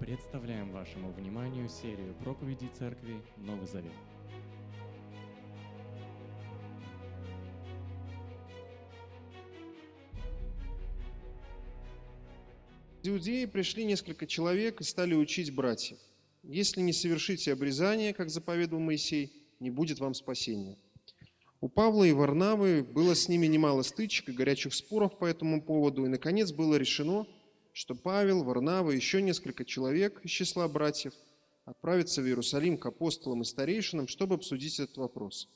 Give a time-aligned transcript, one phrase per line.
[0.00, 3.92] Представляем вашему вниманию серию проповедей Церкви Новый Завет.
[13.02, 15.98] Из Иудеи пришли несколько человек и стали учить братьев.
[16.44, 19.30] Если не совершите обрезание, как заповедовал Моисей,
[19.60, 20.78] не будет вам спасения.
[21.60, 26.06] У Павла и Варнавы было с ними немало стычек и горячих споров по этому поводу,
[26.06, 27.26] и, наконец, было решено,
[27.72, 31.12] что Павел, Варнава и еще несколько человек из числа братьев
[31.64, 35.48] отправятся в Иерусалим к апостолам и старейшинам, чтобы обсудить этот вопрос.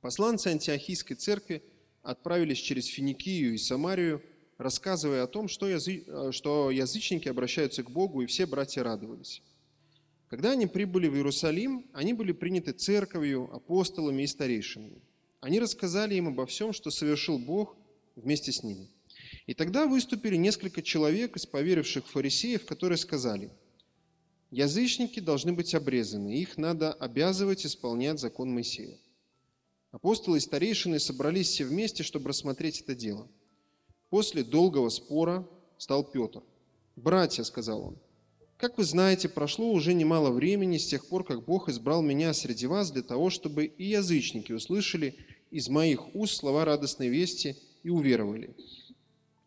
[0.00, 1.62] Посланцы антиохийской церкви
[2.02, 4.22] отправились через Финикию и Самарию,
[4.58, 6.04] рассказывая о том, что, язы...
[6.32, 9.42] что язычники обращаются к Богу, и все братья радовались.
[10.28, 15.00] Когда они прибыли в Иерусалим, они были приняты церковью, апостолами и старейшинами.
[15.40, 17.76] Они рассказали им обо всем, что совершил Бог
[18.16, 18.88] вместе с ними.
[19.46, 23.50] И тогда выступили несколько человек из поверивших фарисеев, которые сказали,
[24.50, 28.98] язычники должны быть обрезаны, их надо обязывать исполнять закон Моисея.
[29.90, 33.28] Апостолы и старейшины собрались все вместе, чтобы рассмотреть это дело.
[34.08, 35.46] После долгого спора
[35.78, 36.42] стал Петр.
[36.96, 37.98] «Братья»,— сказал он,
[38.56, 42.66] как вы знаете, прошло уже немало времени с тех пор, как Бог избрал меня среди
[42.66, 45.16] вас для того, чтобы и язычники услышали
[45.50, 48.54] из моих уст слова радостной вести и уверовали.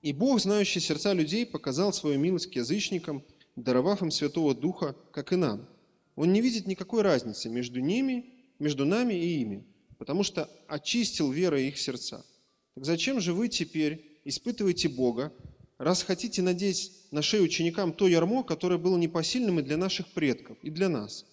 [0.01, 3.23] И Бог, знающий сердца людей, показал свою милость к язычникам,
[3.55, 5.67] даровав им Святого Духа, как и нам.
[6.15, 8.25] Он не видит никакой разницы между ними,
[8.59, 9.65] между нами и ими,
[9.97, 12.25] потому что очистил верой их сердца.
[12.75, 15.33] Так зачем же вы теперь испытываете Бога,
[15.77, 20.57] раз хотите надеть на шею ученикам то ярмо, которое было непосильным и для наших предков,
[20.61, 21.25] и для нас.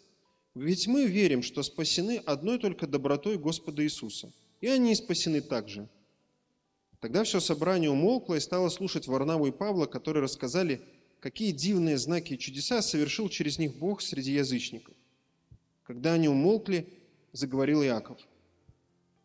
[0.55, 5.89] Ведь мы верим, что спасены одной только добротой Господа Иисуса, и они спасены также.
[7.05, 10.81] Тогда все собрание умолкло и стало слушать Варнаву и Павла, которые рассказали,
[11.21, 14.95] какие дивные знаки и чудеса совершил через них Бог среди язычников.
[15.83, 16.89] Когда они умолкли,
[17.33, 18.19] заговорил Иаков.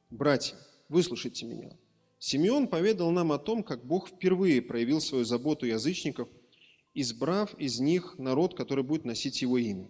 [0.10, 0.58] «Братья,
[0.90, 1.72] выслушайте меня.
[2.18, 6.28] Симеон поведал нам о том, как Бог впервые проявил свою заботу язычников,
[6.94, 9.90] избрав из них народ, который будет носить его имя.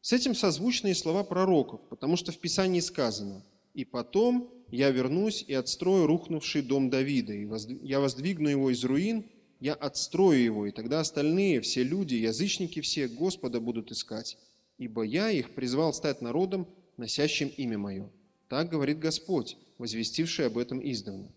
[0.00, 5.44] С этим созвучны и слова пророков, потому что в Писании сказано «И потом я вернусь
[5.46, 7.48] и отстрою рухнувший дом Давида, и
[7.82, 9.24] я воздвигну его из руин,
[9.60, 14.38] я отстрою его, и тогда остальные, все люди, язычники все, Господа будут искать,
[14.78, 18.10] ибо я их призвал стать народом, носящим имя Мое».
[18.48, 21.30] Так говорит Господь, возвестивший об этом издавна.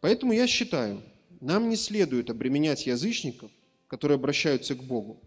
[0.00, 1.02] Поэтому я считаю,
[1.40, 3.50] нам не следует обременять язычников,
[3.86, 5.20] которые обращаются к Богу.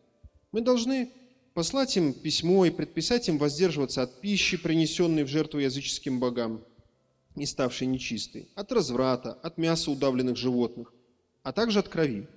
[0.52, 1.12] Мы должны
[1.54, 6.66] послать им письмо и предписать им воздерживаться от пищи, принесенной в жертву языческим богам,
[7.36, 10.94] не ставшей нечистой, от разврата, от мяса удавленных животных,
[11.44, 12.28] а также от крови.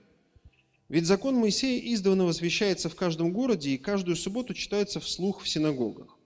[0.89, 6.19] Ведь закон Моисея издавна возвещается в каждом городе и каждую субботу читается вслух в синагогах.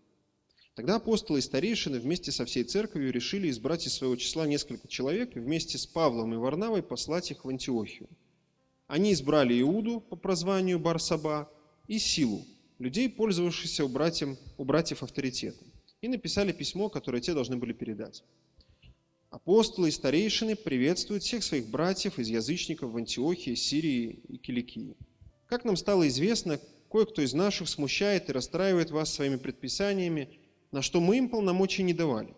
[0.74, 5.36] Тогда апостолы и старейшины вместе со всей церковью решили избрать из своего числа несколько человек
[5.36, 8.08] и вместе с Павлом и Варнавой послать их в Антиохию.
[8.86, 11.50] Они избрали Иуду по прозванию Барсаба
[11.88, 12.46] и Силу,
[12.78, 15.66] людей, пользовавшихся у, братьям, у братьев авторитетом,
[16.00, 18.22] и написали письмо, которое те должны были передать.
[19.32, 24.96] Апостолы и старейшины приветствуют всех своих братьев из язычников в Антиохии, Сирии и Киликии.
[25.48, 30.28] Как нам стало известно, кое-кто из наших смущает и расстраивает вас своими предписаниями–
[30.72, 32.34] на что мы им полномочий не давали.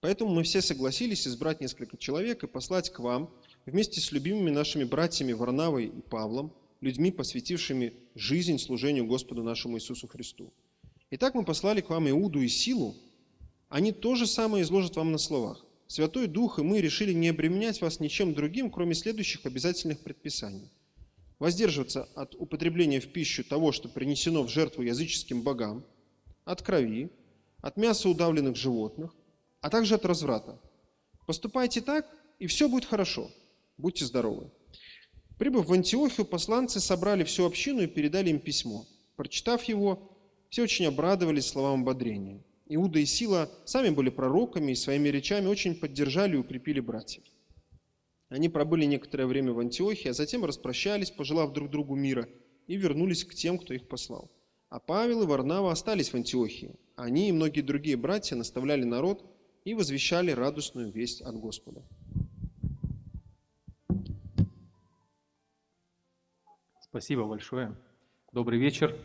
[0.00, 3.30] Поэтому мы все согласились избрать несколько человек и послать к вам
[3.66, 10.08] вместе с любимыми нашими братьями Варнавой и Павлом, людьми, посвятившими жизнь служению Господу нашему Иисусу
[10.08, 10.52] Христу.
[11.10, 12.94] Итак, мы послали к вам Иуду и Силу.
[13.68, 15.65] Они то же самое изложат вам на словах.
[15.88, 20.70] Святой Дух и мы решили не обременять вас ничем другим, кроме следующих обязательных предписаний.
[21.38, 25.84] Воздерживаться от употребления в пищу того, что принесено в жертву языческим богам,
[26.44, 27.10] от крови,
[27.60, 29.14] от мяса удавленных животных,
[29.60, 30.58] а также от разврата.
[31.26, 32.06] Поступайте так,
[32.38, 33.30] и все будет хорошо.
[33.76, 34.50] Будьте здоровы.
[35.38, 38.86] Прибыв в Антиохию, посланцы собрали всю общину и передали им письмо.
[39.16, 40.16] Прочитав его,
[40.48, 42.42] все очень обрадовались словам ободрения.
[42.68, 47.22] Иуда и Сила сами были пророками и своими речами очень поддержали и укрепили братьев.
[48.28, 52.28] Они пробыли некоторое время в Антиохии, а затем распрощались, пожелав друг другу мира,
[52.66, 54.30] и вернулись к тем, кто их послал.
[54.68, 56.74] А Павел и Варнава остались в Антиохии.
[56.96, 59.24] Они и многие другие братья наставляли народ
[59.64, 61.84] и возвещали радостную весть от Господа.
[66.80, 67.76] Спасибо большое.
[68.32, 68.96] Добрый вечер.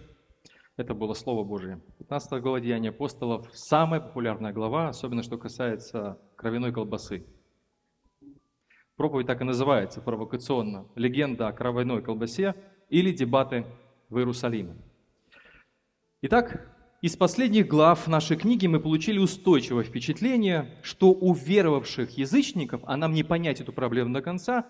[0.82, 1.80] Это было Слово Божие.
[2.00, 7.24] 15 глава Деяния апостолов– самая популярная глава, особенно что касается кровяной колбасы.
[8.96, 12.56] Проповедь так и называется провокационно– «Легенда о кровяной колбасе»
[12.90, 13.68] или «Дебаты
[14.10, 14.76] в Иерусалиме.
[16.24, 22.98] Итак, из последних глав нашей книги мы получили устойчивое впечатление, что у веровавших язычников, а
[22.98, 24.68] нам не понять эту проблему до конца,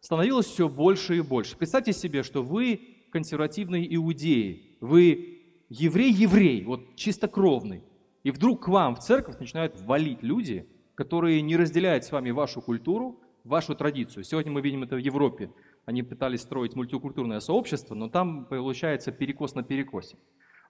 [0.00, 1.56] становилось все больше и больше.
[1.56, 5.35] Представьте себе, что вы консервативные иудеи, вы
[5.68, 7.82] еврей-еврей, вот чистокровный,
[8.22, 12.60] и вдруг к вам в церковь начинают валить люди, которые не разделяют с вами вашу
[12.60, 14.24] культуру, вашу традицию.
[14.24, 15.52] Сегодня мы видим это в Европе.
[15.84, 20.16] Они пытались строить мультикультурное сообщество, но там получается перекос на перекосе.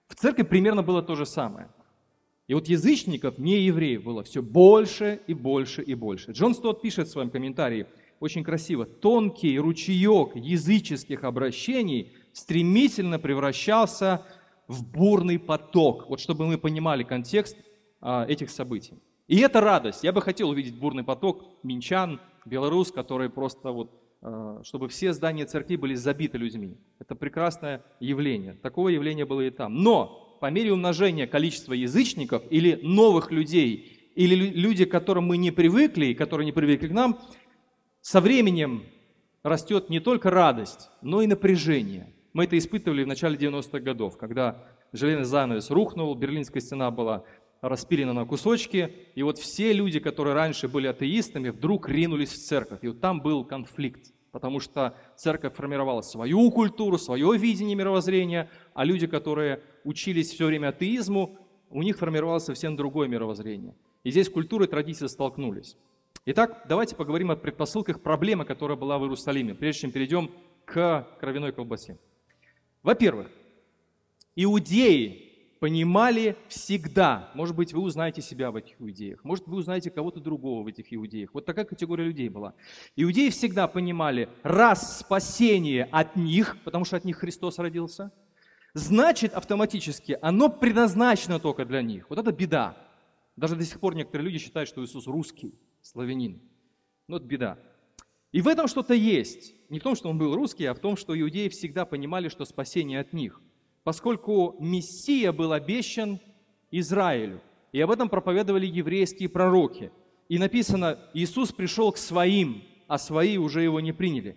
[0.07, 1.69] В церкви примерно было то же самое.
[2.47, 6.31] И вот язычников, не евреев, было все больше и больше и больше.
[6.31, 7.87] Джон Стот пишет в своем комментарии
[8.19, 8.85] очень красиво.
[8.85, 14.36] «Тонкий ручеек языческих обращений стремительно превращался в
[14.67, 16.09] бурный поток».
[16.09, 17.57] Вот чтобы мы понимали контекст
[18.01, 18.95] а, этих событий.
[19.27, 20.03] И это радость.
[20.03, 23.91] Я бы хотел увидеть бурный поток минчан, белорус, которые просто вот
[24.21, 26.77] Э, чтобы все здания церкви были забиты людьми.
[26.99, 28.53] Это прекрасное явление.
[28.53, 29.83] Такое явление было и там.
[29.83, 35.51] Но по мере умножения количества язычников или новых людей, или люди, к которым мы не
[35.51, 37.19] привыкли, и которые не привыкли к нам,
[38.01, 38.83] со временем
[39.43, 42.11] растет не только радость, но и напряжение.
[42.33, 44.63] Мы это испытывали в начале 90-х годов, когда
[44.93, 47.23] железный занавес рухнул, Берлинская стена была
[47.61, 52.79] распилена на кусочки, и вот все люди, которые раньше были атеистами, вдруг ринулись в церковь.
[52.83, 58.85] И вот там был конфликт, потому что церковь формировала свою культуру, свое видение мировоззрения, а
[58.85, 61.39] люди, которые учились все время атеизму,
[61.69, 63.75] у них формировалось совсем другое мировоззрение.
[64.03, 65.75] И здесь культура и традиции столкнулись.
[66.25, 70.31] Итак, давайте поговорим о предпосылках проблемы, которая была в Иерусалиме, прежде чем перейдем
[70.65, 71.97] к кровяной колбасе.
[72.83, 73.27] Во-первых,
[74.35, 75.27] иудеи
[75.59, 77.31] понимали всегда.
[77.33, 79.23] Может быть, вы узнаете себя в этих иудеях.
[79.23, 81.33] Может, вы узнаете кого-то другого в этих иудеях.
[81.33, 82.53] Вот такая категория людей была.
[82.95, 88.11] Иудеи всегда понимали, раз спасение от них, потому что от них Христос родился,
[88.73, 92.09] значит автоматически оно предназначено только для них.
[92.09, 92.77] Вот это беда.
[93.35, 96.41] Даже до сих пор некоторые люди считают, что Иисус русский, славянин.
[97.07, 97.57] Но это беда.
[98.31, 99.53] И в этом что-то есть.
[99.69, 102.45] Не в том, что он был русский, а в том, что иудеи всегда понимали, что
[102.45, 103.41] спасение от них
[103.87, 106.19] поскольку Мессия был обещан
[106.71, 107.39] Израилю.
[107.71, 109.93] И об этом проповедовали еврейские пророки.
[110.27, 114.35] И написано, Иисус пришел к своим, а свои уже его не приняли.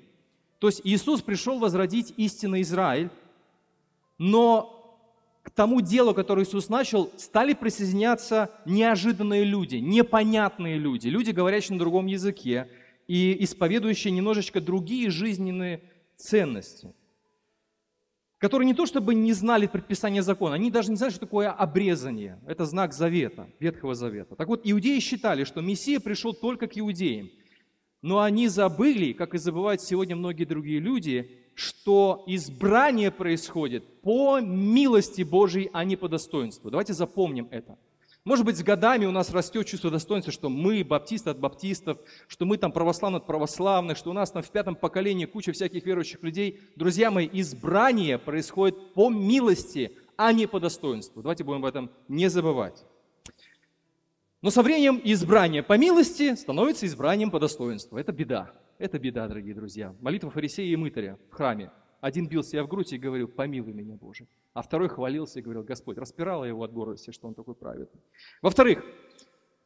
[0.61, 3.11] То есть Иисус пришел возродить истинный Израиль,
[4.19, 5.03] но
[5.43, 11.81] к тому делу, которое Иисус начал, стали присоединяться неожиданные люди, непонятные люди, люди, говорящие на
[11.81, 12.69] другом языке
[13.11, 15.83] и исповедующие немножечко другие жизненные
[16.17, 16.95] ценности
[18.39, 22.41] которые не то чтобы не знали предписания закона, они даже не знали, что такое обрезание.
[22.47, 24.35] Это знак завета, Ветхого Завета.
[24.35, 27.29] Так вот, иудеи считали, что Мессия пришел только к иудеям.
[28.01, 35.21] Но они забыли, как и забывают сегодня многие другие люди, что избрание происходит по милости
[35.21, 36.71] Божьей, а не по достоинству.
[36.71, 37.77] Давайте запомним это–
[38.25, 42.45] может быть, с годами у нас растет чувство достоинства, что мы баптисты от баптистов, что
[42.45, 46.23] мы там православные от православных, что у нас там в пятом поколении куча всяких верующих
[46.23, 46.61] людей.
[46.77, 51.23] Друзья мои, избрание происходит по милости, а не по достоинству.
[51.23, 52.85] Давайте будем об этом не забывать.
[54.43, 57.97] Но со временем избрание по милости становится избранием по достоинству.
[57.97, 58.53] Это беда.
[58.79, 59.95] Это беда, дорогие друзья.
[60.01, 61.71] Молитва фарисея и мытаря в храме.
[62.01, 64.27] Один бил себя в грудь и говорил, помилуй меня, Боже.
[64.55, 68.01] А второй хвалился и говорил, Господь, распирала его от гордости, что он такой праведный.
[68.41, 68.83] Во-вторых,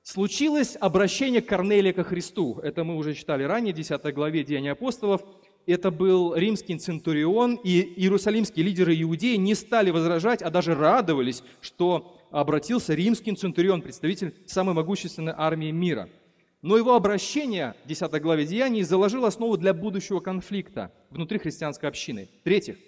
[0.03, 2.59] случилось обращение Корнелия ко Христу.
[2.63, 5.23] Это мы уже читали ранее, в 10 главе Деяния апостолов.
[5.67, 12.19] Это был римский центурион, и иерусалимские лидеры иудеи не стали возражать, а даже радовались, что
[12.31, 16.09] обратился римский центурион, представитель самой могущественной армии мира–
[16.65, 22.31] но его обращение, 10 главе Деяний, заложило основу для будущего конфликта внутри христианской общины.
[22.41, 22.79] В-третьих,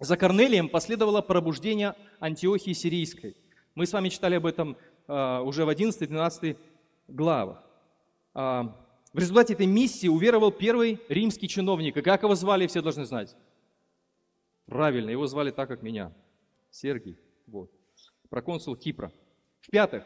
[0.00, 3.36] за Корнелием последовало пробуждение Антиохии Сирийской.
[3.76, 6.56] Мы с вами читали об этом а, уже в 11-12
[7.06, 7.62] главах.
[8.34, 11.96] А, в результате этой миссии уверовал первый римский чиновник.
[11.96, 13.36] И как его звали, все должны знать.
[14.66, 16.12] Правильно, его звали так, как меня.
[16.72, 17.16] Сергий.
[17.46, 17.70] Вот.
[18.28, 19.12] Проконсул Кипра.
[19.60, 20.02] В-пятых,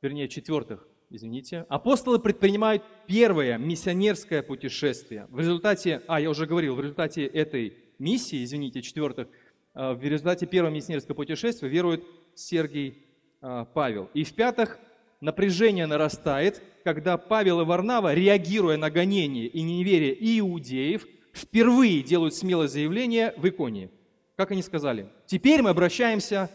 [0.00, 5.26] вернее, в-четвертых, извините, апостолы предпринимают первое миссионерское путешествие.
[5.30, 9.28] В результате, а, я уже говорил, в результате этой миссии, извините, четвертых,
[9.74, 13.04] а, в результате первого миссионерского путешествия верует Сергий
[13.40, 14.10] а, Павел.
[14.14, 14.78] И в-пятых,
[15.20, 22.68] напряжение нарастает, когда Павел и Варнава, реагируя на гонение и неверие иудеев, впервые делают смелое
[22.68, 23.90] заявление в Иконии.
[24.36, 25.08] Как они сказали?
[25.26, 26.50] Теперь мы обращаемся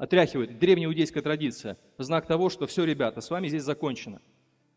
[0.00, 4.22] отряхивает древняя иудейская традиция, знак того, что все, ребята, с вами здесь закончено.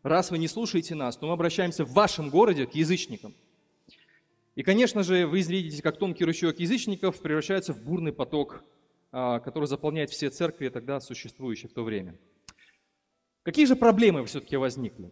[0.02, 3.34] Раз вы не слушаете нас, то мы обращаемся в вашем городе к язычникам.
[4.54, 8.62] И, конечно же, вы видите, как тонкий ручеек язычников превращается в бурный поток,
[9.12, 12.18] а, который заполняет все церкви, тогда существующие в то время.
[13.44, 15.10] Какие же проблемы все-таки возникли?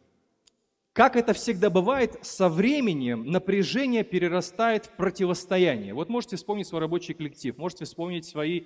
[0.92, 5.94] Как это всегда бывает, со временем напряжение перерастает в противостояние.
[5.94, 8.64] Вот можете вспомнить свой рабочий коллектив, можете вспомнить свои,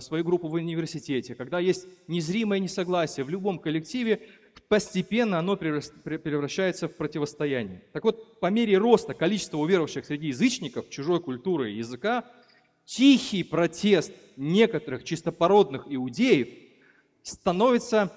[0.00, 1.34] свою группу в университете.
[1.34, 4.20] Когда есть незримое несогласие в любом коллективе,
[4.68, 7.82] постепенно оно превращается в противостояние.
[7.92, 12.24] Так вот, по мере роста количества уверовавших среди язычников, чужой культуры и языка,
[12.84, 16.48] тихий протест некоторых чистопородных иудеев
[17.22, 18.12] становится,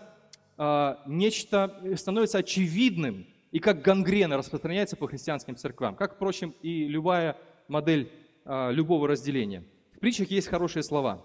[0.58, 7.38] э, нечто, становится очевидным и как гангрена распространяется по христианским церквам, как, впрочем, и любая
[7.68, 8.12] модель
[8.46, 9.64] а, любого разделения.
[9.96, 11.24] В притчах есть хорошие слова.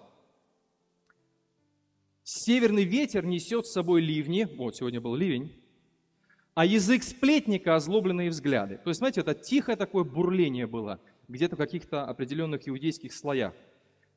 [2.30, 5.50] Северный ветер несет с собой ливни, вот сегодня был ливень,
[6.52, 8.76] а язык сплетника– озлобленные взгляды.
[8.84, 13.54] То есть, знаете, это тихое такое бурление было где-то в каких-то определенных иудейских слоях.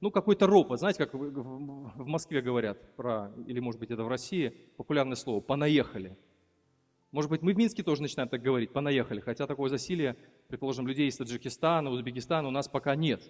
[0.01, 4.49] Ну, какой-то ропот, знаете, как в Москве говорят про, или, может быть, это в России,
[4.75, 6.17] популярное слово «понаехали».
[7.13, 10.17] Может быть, мы в Минске тоже начинаем так говорить, понаехали, хотя такое засилие,
[10.49, 13.23] предположим, людей из Таджикистана, Узбекистана у нас пока нет.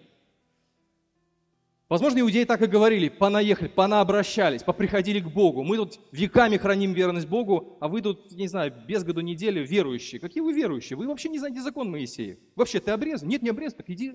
[1.92, 5.62] Возможно, иудеи так и говорили, понаехали, понаобращались, поприходили к Богу.
[5.62, 10.18] Мы тут веками храним верность Богу, а вы тут, не знаю, без году недели верующие.
[10.18, 10.96] Какие вы верующие?
[10.96, 12.38] Вы вообще не знаете закон Моисея.
[12.56, 13.28] Вообще, ты обрезан?
[13.28, 14.14] Нет, не обрезан, так иди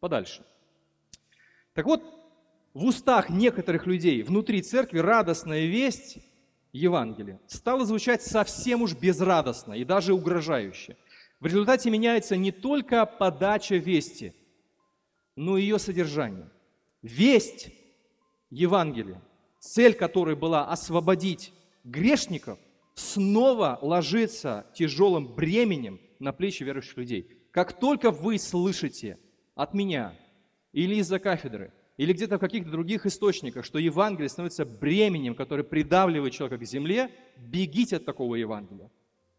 [0.00, 0.44] подальше.
[1.72, 2.02] Так вот,
[2.74, 6.18] в устах некоторых людей внутри церкви радостная весть
[6.74, 10.98] Евангелия стало звучать совсем уж безрадостно и даже угрожающе.
[11.40, 14.34] В результате меняется не только подача вести,
[15.36, 16.50] но и ее содержание.
[17.04, 17.68] Весть
[18.50, 19.22] Евангелия,
[19.60, 21.52] цель которой была освободить
[21.84, 22.58] грешников,
[22.94, 27.30] снова ложится тяжелым бременем на плечи верующих людей.
[27.52, 29.18] Как только вы слышите
[29.54, 30.18] от меня
[30.72, 36.32] или из-за кафедры– или где-то в каких-то других источниках, что Евангелие становится бременем, которое придавливает
[36.32, 38.90] человека к земле, бегите от такого Евангелия.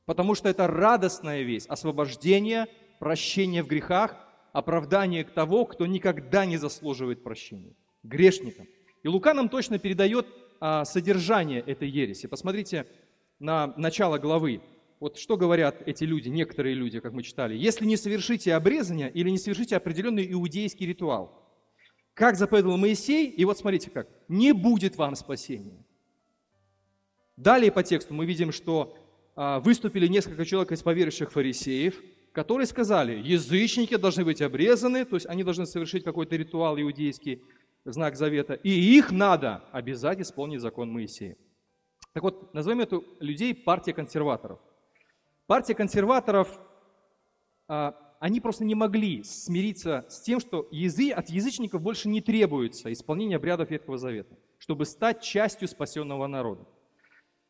[0.05, 2.67] Потому что это радостная весть, освобождение,
[2.99, 4.15] прощение в грехах,
[4.55, 8.67] оправдание к того, кто никогда не заслуживает прощения, грешникам.
[9.03, 10.27] И Лука нам точно передает
[10.61, 12.27] а, содержание этой ереси.
[12.27, 12.87] Посмотрите
[13.37, 14.61] на начало главы.
[15.01, 17.53] Вот что говорят эти люди, некоторые люди, как мы читали.
[17.57, 21.43] «Если не совершите обрезание или не совершите определенный иудейский ритуал,
[22.13, 25.85] как заповедовал Моисей, и вот смотрите как, не будет вам спасения.
[27.35, 28.97] Далее по тексту мы видим, что
[29.35, 32.01] а, выступили несколько человек из поверующих фарисеев,
[32.35, 37.41] которые сказали, язычники должны быть обрезаны, то есть они должны совершить какой-то ритуал иудейский,
[37.85, 41.37] знак завета, и их надо обязать исполнить закон Моисея.
[42.11, 44.59] Так вот, назовем эту людей партия консерваторов.
[45.47, 46.59] Партия консерваторов
[47.69, 52.91] а, они просто не могли смириться с тем, что язы, от язычников больше не требуется
[52.91, 56.65] исполнение обрядов Ветхого Завета, чтобы стать частью спасенного народа.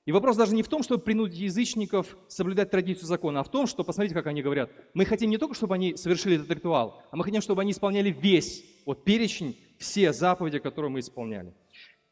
[0.05, 3.65] И вопрос даже не в том, чтобы принудить язычников соблюдать традицию закона, а в том,
[3.65, 7.15] что, посмотрите, как они говорят, мы хотим не только, чтобы они совершили этот ритуал, а
[7.15, 11.53] мы хотим, чтобы они исполняли весь вот перечень, все заповеди, которые мы исполняли.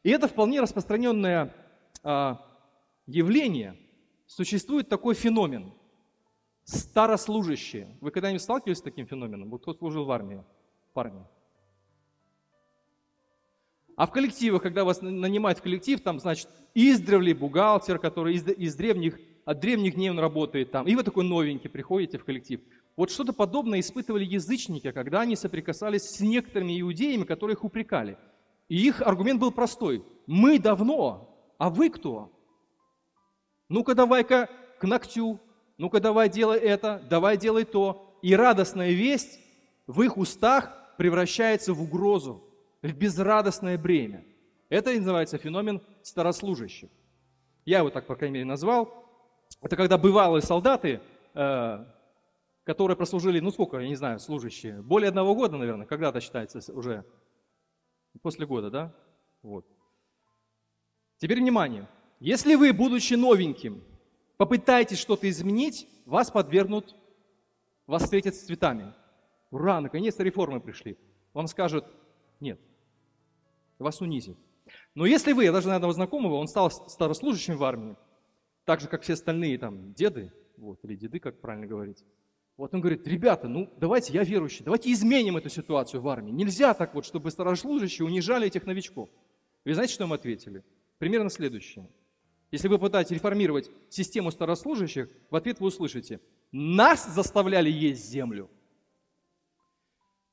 [0.02, 1.54] И это вполне распространенное
[2.02, 2.44] а,
[3.06, 3.76] явление.
[4.26, 5.72] Существует такой феномен–
[6.64, 7.94] Старослужащие.
[8.00, 9.50] Вы когда-нибудь сталкивались с таким феноменом?
[9.50, 10.42] Вот кто служил в армии?
[10.94, 11.22] Парни.
[13.96, 18.74] А в коллективах, когда вас нанимают в коллектив, там, значит, издревле бухгалтер, который из, из
[18.74, 22.60] древних, от древних дней он работает там, и вы такой новенький приходите в коллектив.
[22.96, 28.18] Вот что-то подобное испытывали язычники, когда они соприкасались с некоторыми иудеями, которые их упрекали.
[28.68, 30.04] И их аргумент был простой.
[30.26, 32.32] Мы давно, а вы кто?
[33.68, 34.48] Ну-ка давай-ка
[34.78, 35.40] к ногтю,
[35.78, 38.18] ну-ка давай делай это, давай делай то.
[38.22, 39.38] И радостная весть
[39.86, 42.43] в их устах превращается в угрозу,
[42.84, 44.24] в безрадостное бремя.
[44.68, 46.90] Это и называется феномен старослужащих.
[47.64, 48.92] Я его так, по крайней мере, назвал.
[49.62, 51.00] Это когда бывалые солдаты,
[51.32, 51.84] э,
[52.64, 57.06] которые прослужили, ну сколько, я не знаю, служащие, более одного года, наверное, когда-то считается уже,
[58.20, 58.94] после года, да?
[59.42, 59.66] Вот.
[61.16, 61.88] Теперь внимание.
[62.20, 63.82] Если вы, будучи новеньким,
[64.36, 66.94] попытаетесь что-то изменить, вас подвергнут,
[67.86, 68.92] вас встретят с цветами.
[69.50, 70.98] Ура, наконец-то реформы пришли.
[71.32, 71.86] Вам скажут,
[72.40, 72.60] нет,
[73.78, 74.36] вас унизят.
[74.94, 77.96] Но если вы, я даже на одного знакомого, он стал старослужащим в армии,
[78.64, 82.04] так же, как все остальные там деды, вот, или деды, как правильно говорить.
[82.56, 86.30] Вот он говорит, ребята, ну давайте, я верующий, давайте изменим эту ситуацию в армии.
[86.30, 89.08] Нельзя так вот, чтобы старослужащие унижали этих новичков.
[89.64, 90.62] Вы знаете, что им ответили?
[90.98, 91.88] Примерно следующее–
[92.54, 96.20] если вы пытаетесь реформировать систему старослужащих, в ответ вы услышите,
[96.52, 98.48] нас заставляли есть землю.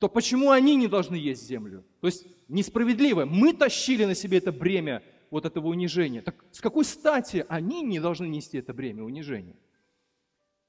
[0.01, 1.85] То почему они не должны есть землю?
[1.99, 3.25] То есть несправедливо.
[3.25, 6.23] Мы тащили на себе это бремя вот этого унижения.
[6.23, 9.55] Так с какой стати они не должны нести это бремя унижения?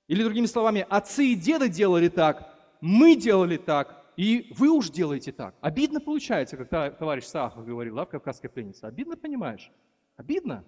[0.07, 5.33] Или другими словами, отцы и деды делали так, мы делали так, и вы уж делаете
[5.33, 5.55] так.
[5.63, 8.85] Обидно получается, как товарищ Сахов говорил, да, в «Кавказской пленнице».
[8.85, 9.73] Обидно, понимаешь?
[10.19, 10.63] Обидно.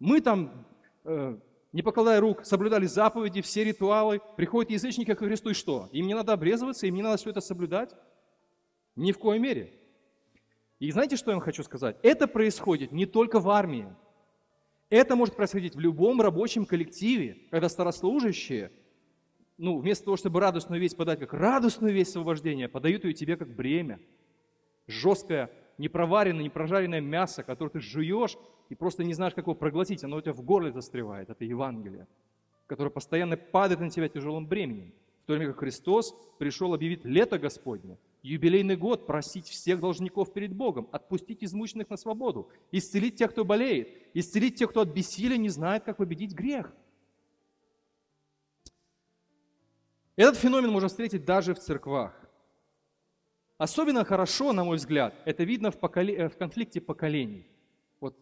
[0.00, 0.66] Мы там,
[1.04, 1.38] э,
[1.72, 4.20] не покладая рук, соблюдали заповеди, все ритуалы.
[4.36, 5.88] Приходят язычники к Христу, и что?
[5.92, 7.94] Им не надо обрезываться, им не надо все это соблюдать?
[8.96, 9.74] Ни в коей мере.
[10.78, 11.96] И знаете, что я вам хочу сказать?
[12.02, 13.88] Это происходит не только в армии.
[14.90, 18.72] Это может происходить в любом рабочем коллективе, когда старослужащие,
[19.58, 23.54] ну, вместо того, чтобы радостную весть подать как радостную весть освобождения, подают ее тебе как
[23.54, 24.00] бремя.
[24.86, 28.36] Жесткое, непроваренное, непрожаренное мясо, которое ты жуешь
[28.68, 31.30] и просто не знаешь, как его проглотить, оно у тебя в горле застревает.
[31.30, 32.06] Это Евангелие,
[32.66, 34.92] которое постоянно падает на тебя тяжелым бременем.
[35.22, 40.54] В то время как Христос пришел объявить лето Господне, юбилейный год, просить всех должников перед
[40.54, 45.48] Богом, отпустить измученных на свободу, исцелить тех, кто болеет, исцелить тех, кто от бессилия не
[45.48, 46.72] знает, как победить грех.
[50.16, 52.27] Этот феномен можно встретить даже в церквах.
[53.58, 56.28] Особенно хорошо, на мой взгляд, это видно в, поколе...
[56.28, 57.44] в конфликте поколений.
[58.00, 58.16] Вот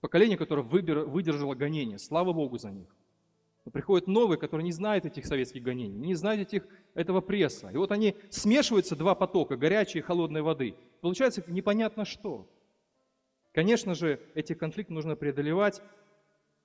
[0.00, 1.00] поколение, которое выбер...
[1.00, 2.88] выдержало гонение, слава Богу за них.
[3.66, 7.68] Но приходят новые, которые не знают этих советских гонений, не знают этих, этого пресса.
[7.68, 10.74] И вот они смешиваются, два потока, горячей и холодной воды.
[11.02, 12.48] Получается непонятно что.
[13.52, 15.82] Конечно же, эти конфликты нужно преодолевать,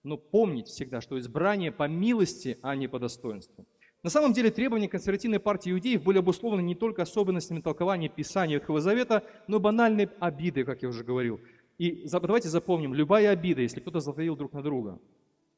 [0.04, 3.66] но помнить всегда, что избрание по милости, а не по достоинству.
[4.04, 8.82] На самом деле требования консервативной партии иудеев были обусловлены не только особенностями толкования Писания Ветхого
[8.82, 11.40] Завета, но банальной обидой, как я уже говорил.
[11.78, 15.00] И давайте запомним, любая обида, если кто-то затаил друг на друга,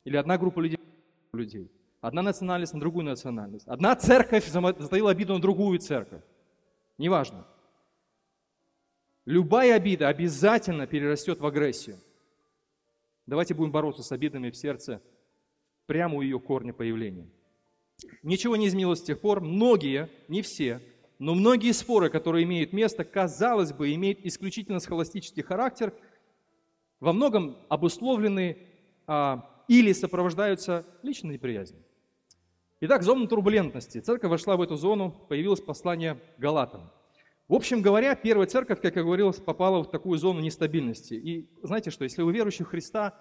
[0.03, 0.79] или одна группа людей
[1.35, 1.71] людей.
[2.01, 3.67] Одна национальность на другую национальность.
[3.67, 6.21] Одна церковь затаила обиду на другую церковь.
[6.97, 7.45] Неважно.
[9.25, 11.97] Любая обида обязательно перерастет в агрессию.
[13.25, 15.01] Давайте будем бороться с обидами в сердце
[15.87, 17.27] прямо у ее корня появления.
[18.23, 19.41] Ничего не изменилось с тех пор.
[19.41, 20.81] Многие, не все,
[21.19, 25.93] но многие споры, которые имеют место, казалось бы, имеют исключительно схоластический характер,
[26.99, 28.57] во многом обусловлены
[29.07, 31.81] а, или сопровождаются личной неприязнью.
[32.81, 33.99] Итак, зона турбулентности.
[33.99, 36.91] Церковь вошла в эту зону, появилось послание Галатам.
[37.47, 41.13] В общем говоря, первая церковь, как я говорил, попала в такую зону нестабильности.
[41.13, 43.13] И знаете что, если вы верующий в Христа,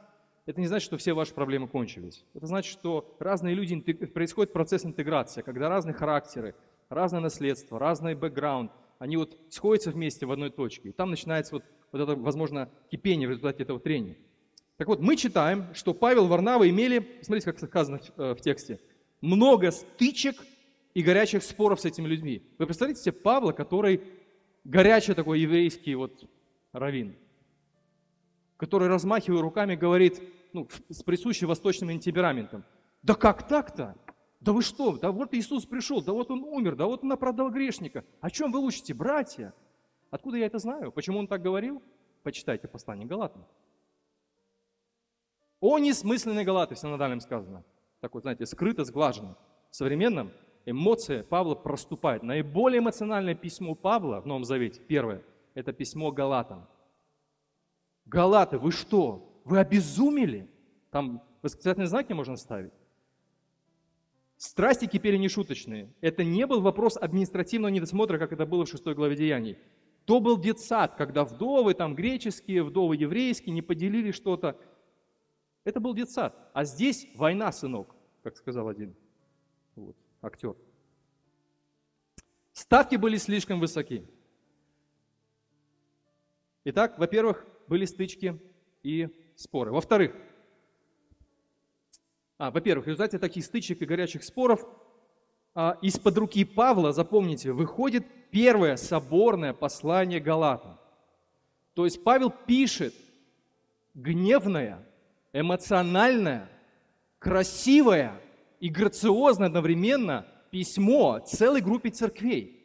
[0.46, 2.24] это не значит, что все ваши проблемы кончились.
[2.34, 6.54] Это значит, что разные люди, происходит процесс интеграции, когда разные характеры,
[6.88, 10.90] разное наследство, разный бэкграунд, они вот сходятся вместе в одной точке.
[10.90, 14.16] И там начинается вот, вот это, возможно, кипение в результате этого трения.
[14.76, 18.80] Так вот, мы читаем, что Павел и Варнава имели, смотрите, как сказано в, в тексте,
[19.20, 20.36] много стычек
[20.92, 22.42] и горячих споров с этими людьми.
[22.58, 24.02] Вы представляете себе Павла, который
[24.64, 26.28] горячий такой еврейский вот
[26.72, 27.16] раввин,
[28.56, 30.20] который, размахивая руками, говорит
[30.54, 32.64] ну, с присущим восточным темпераментом.
[33.02, 33.94] Да как так-то?
[34.40, 34.96] Да вы что?
[34.96, 38.04] Да вот Иисус пришел, да вот Он умер, да вот Он оправдал грешника.
[38.20, 39.52] О чем вы учите, братья?
[40.10, 40.92] Откуда я это знаю?
[40.92, 41.82] Почему Он так говорил?
[42.22, 43.44] Почитайте послание Галатам.
[45.60, 47.64] О несмысленной Галаты, в синодальном сказано.
[48.00, 49.36] Так вот, знаете, скрыто, сглажено.
[49.70, 50.30] В современном
[50.66, 52.22] эмоция Павла проступает.
[52.22, 55.22] Наиболее эмоциональное письмо Павла в Новом Завете, первое,
[55.54, 56.66] это письмо Галатам.
[58.04, 59.33] Галаты, вы что?
[59.44, 60.48] Вы обезумели?
[60.90, 62.72] Там восклицательные знаки можно ставить.
[64.36, 65.92] Страсти кипели нешуточные.
[66.00, 69.58] Это не был вопрос административного недосмотра, как это было в 6 главе Деяний.
[70.06, 74.58] То был детсад, когда вдовы, там греческие, вдовы еврейские, не поделили что-то.
[75.64, 76.36] Это был детсад.
[76.52, 78.94] А здесь война, сынок, как сказал один
[79.76, 80.56] вот, актер.
[82.52, 84.06] Ставки были слишком высоки.
[86.64, 88.40] Итак, во-первых, были стычки
[88.82, 89.72] и споры.
[89.72, 90.14] Во-вторых,
[92.38, 94.66] а, во-первых, в результате таких стычек и горячих споров
[95.54, 100.78] а, из-под руки Павла, запомните, выходит первое соборное послание Галатам.
[101.74, 102.94] То есть Павел пишет
[103.94, 104.84] гневное,
[105.32, 106.50] эмоциональное,
[107.18, 108.20] красивое
[108.60, 112.60] и грациозное одновременно письмо целой группе церквей.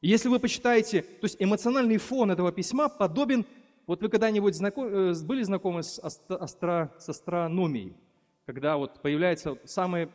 [0.00, 3.46] Если вы почитаете, то есть эмоциональный фон этого письма подобен,
[3.86, 7.96] вот вы когда-нибудь знаком, э, были знакомы с, астро, с астрономией,
[8.46, 10.08] когда вот появляется самое,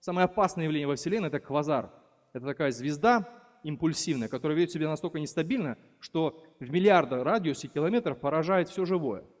[0.00, 1.90] самое опасное явление во Вселенной, это квазар.
[2.32, 3.28] Это такая звезда
[3.62, 9.24] импульсивная, которая ведет себя настолько нестабильно, что в миллиарды радиусе километров поражает все живое–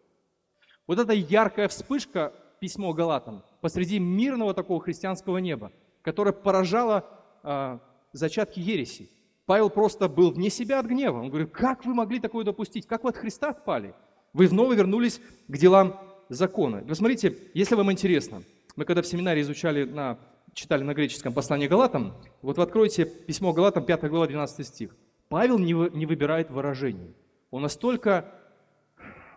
[0.88, 5.70] вот эта яркая вспышка, письмо Галатам, посреди мирного такого христианского неба,
[6.02, 7.04] которое поражало
[7.44, 7.78] э,
[8.12, 9.10] зачатки ереси.
[9.48, 11.20] Павел просто был вне себя от гнева.
[11.20, 12.86] Он говорит, как вы могли такое допустить?
[12.86, 13.94] Как вы от Христа отпали?
[14.34, 16.82] Вы вновь вернулись к делам закона.
[16.86, 18.42] Вы смотрите, если вам интересно,
[18.76, 20.18] мы когда в семинаре изучали, на,
[20.52, 24.94] читали на греческом послание Галатам, вот вы откроете письмо Галатам, 5 глава, 12 стих.
[25.30, 27.16] Павел не, не выбирает выражений.
[27.50, 28.30] Он настолько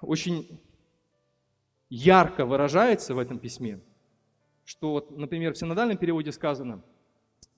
[0.01, 0.59] очень
[1.89, 3.79] ярко выражается в этом письме,
[4.65, 6.83] что, вот, например, в синодальном переводе сказано,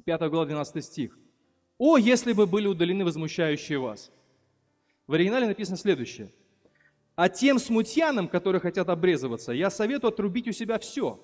[0.06, 1.18] 5 глава, 12 стих.
[1.78, 4.12] «О, если бы были удалены возмущающие вас!»
[5.08, 6.32] В оригинале написано следующее.
[7.16, 11.20] «А тем смутьянам, которые хотят обрезываться, я советую отрубить у себя все».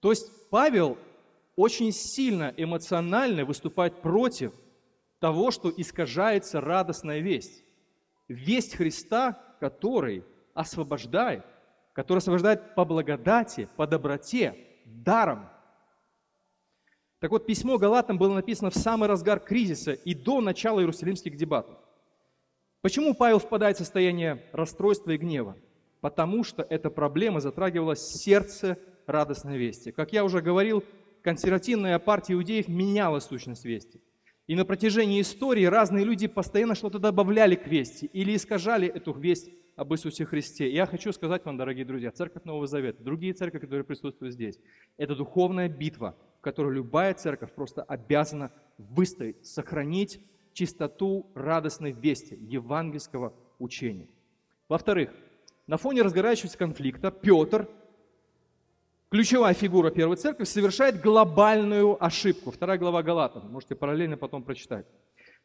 [0.00, 0.96] То есть Павел
[1.56, 4.52] очень сильно эмоционально выступает против
[5.18, 7.64] того, что искажается радостная весть.
[8.28, 11.44] Весть Христа, который освобождает,
[11.92, 15.48] который освобождает по благодати, по доброте, даром–
[17.20, 21.76] так вот, письмо Галатам было написано в самый разгар кризиса и до начала иерусалимских дебатов.
[22.80, 25.56] Почему Павел впадает в состояние расстройства и гнева?
[26.00, 29.90] Потому что эта проблема затрагивала сердце радостной вести.
[29.90, 30.84] Как я уже говорил,
[31.22, 34.00] консервативная партия иудеев меняла сущность вести.
[34.46, 39.50] И на протяжении истории разные люди постоянно что-то добавляли к вести или искажали эту весть
[39.74, 40.68] об Иисусе Христе.
[40.68, 44.56] И я хочу сказать вам, дорогие друзья, Церковь Нового Завета, другие церкви, которые присутствуют здесь,
[44.96, 50.20] это духовная битва– в которой любая церковь просто обязана выстоять, сохранить
[50.52, 54.08] чистоту радостной вести, евангельского учения.
[54.68, 55.10] Во-вторых,
[55.66, 57.68] на фоне разгорающегося конфликта Петр,
[59.10, 62.50] ключевая фигура Первой Церкви, совершает глобальную ошибку.
[62.50, 64.86] Вторая глава Галатам, можете параллельно потом прочитать.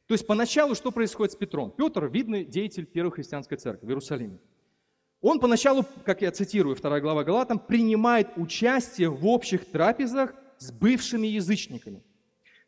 [0.08, 1.72] То есть поначалу что происходит с Петром?
[1.72, 4.40] Петр– видный деятель Первой христианской церкви в Иерусалиме.
[5.22, 11.28] Он поначалу, как я цитирую, вторая глава Галатам, принимает участие в общих трапезах с бывшими
[11.28, 12.04] язычниками.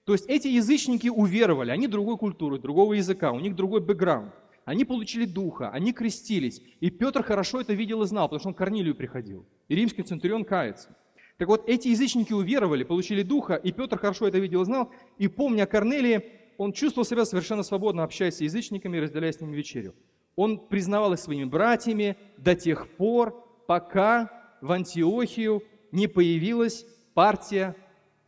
[0.03, 4.33] То есть эти язычники уверовали, они другой культуры, другого языка, у них другой бэкграунд.
[4.65, 6.61] Они получили духа, они крестились.
[6.79, 9.45] И Петр хорошо это видел и знал, потому что он к Корнилию приходил.
[9.67, 10.95] И римский центурион кается.
[11.37, 14.91] Так вот, эти язычники уверовали, получили духа, и Петр хорошо это видел и знал.
[15.17, 16.23] И помня о Корнелии,
[16.57, 19.93] он чувствовал себя совершенно свободно, общаясь с язычниками разделяя с ними вечерю.
[20.35, 24.31] Он признавал их своими братьями до тех пор, пока
[24.61, 27.75] в Антиохию не появилась партия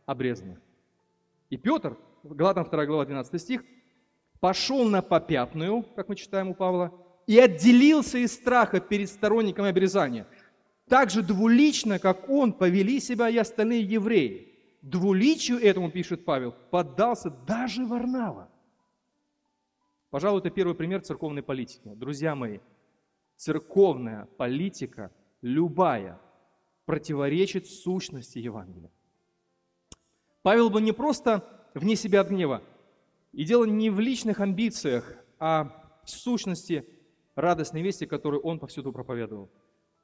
[0.08, 0.58] обрезанных.
[1.50, 3.62] И Петр, Галатам 2 глава 12 стих,
[4.40, 6.92] пошел на попятную, как мы читаем у Павла,
[7.26, 10.26] и отделился из страха перед сторонниками обрезания.
[10.88, 14.54] Так же двулично, как он, повели себя и остальные евреи.
[14.80, 18.48] Двуличию этому, пишет Павел, поддался даже Варнава.
[20.08, 21.92] Пожалуй, это первый пример церковной политики.
[21.94, 22.60] Друзья мои,
[23.36, 26.18] церковная политика, любая,
[26.86, 28.90] противоречит сущности Евангелия.
[30.42, 32.62] Павел был не просто вне себя от гнева.
[33.32, 36.84] И дело не в личных амбициях, а в сущности
[37.34, 39.50] радостной вести, которую он повсюду проповедовал.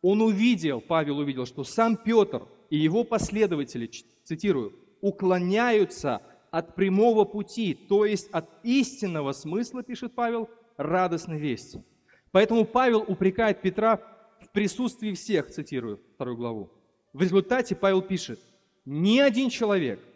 [0.02, 3.90] Он увидел, Павел увидел, что сам Петр и его последователи,
[4.22, 6.20] цитирую, уклоняются
[6.50, 11.82] от прямого пути, то есть от истинного смысла, пишет Павел, радостной вести.
[12.30, 14.00] Поэтому Павел упрекает Петра
[14.40, 16.70] в присутствии всех, цитирую вторую главу.
[17.12, 18.38] В результате Павел пишет,
[18.84, 20.00] ни один человек–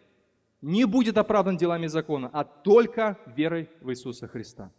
[0.61, 4.73] не будет оправдан делами закона, а только верой в Иисуса Христа.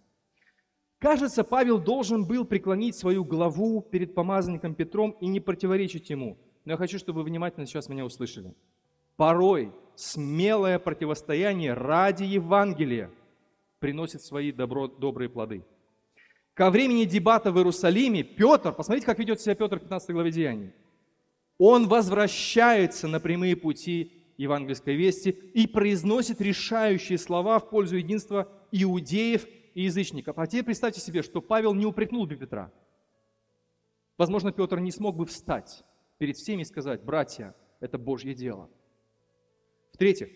[0.99, 6.37] Кажется, Павел должен был преклонить свою главу перед помазанником Петром и не противоречить ему.
[6.65, 8.53] Но я хочу, чтобы вы внимательно сейчас меня услышали.
[9.15, 13.11] Порой смелое противостояние ради Евангелия
[13.79, 15.63] приносит свои добро, добрые плоды.
[16.53, 20.73] Ко времени дебата в Иерусалиме Петр, посмотрите, как ведет себя Петр в 15 главе Деяний,
[21.57, 29.45] он возвращается на прямые пути евангельской вести и произносит решающие слова в пользу единства иудеев
[29.73, 30.39] и язычников.
[30.39, 32.71] А теперь представьте себе, что Павел не упрекнул бы Петра.
[34.17, 35.84] Возможно, Петр не смог бы встать
[36.17, 38.69] перед всеми и сказать, братья, это Божье дело.
[39.91, 40.30] В-третьих,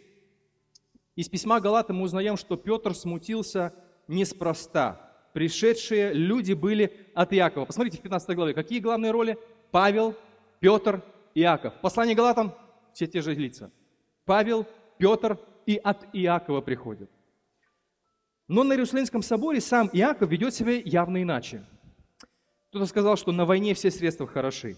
[1.16, 3.74] из письма Галата мы узнаем, что Петр смутился
[4.10, 5.14] неспроста.
[5.32, 7.64] Пришедшие люди были от Иакова.
[7.64, 9.38] Посмотрите в 15 главе, какие главные роли?
[9.72, 10.14] Павел,
[10.60, 11.02] Петр,
[11.36, 11.74] Иаков.
[11.82, 12.54] Послание Галатам–
[12.94, 13.72] все те же лица–
[14.26, 14.66] Павел,
[14.98, 17.10] Петр и от Иакова приходят.
[18.48, 21.66] Но на Иерусалимском соборе сам Иаков ведет себя явно иначе.
[22.70, 24.78] Кто-то сказал, что на войне все средства хороши.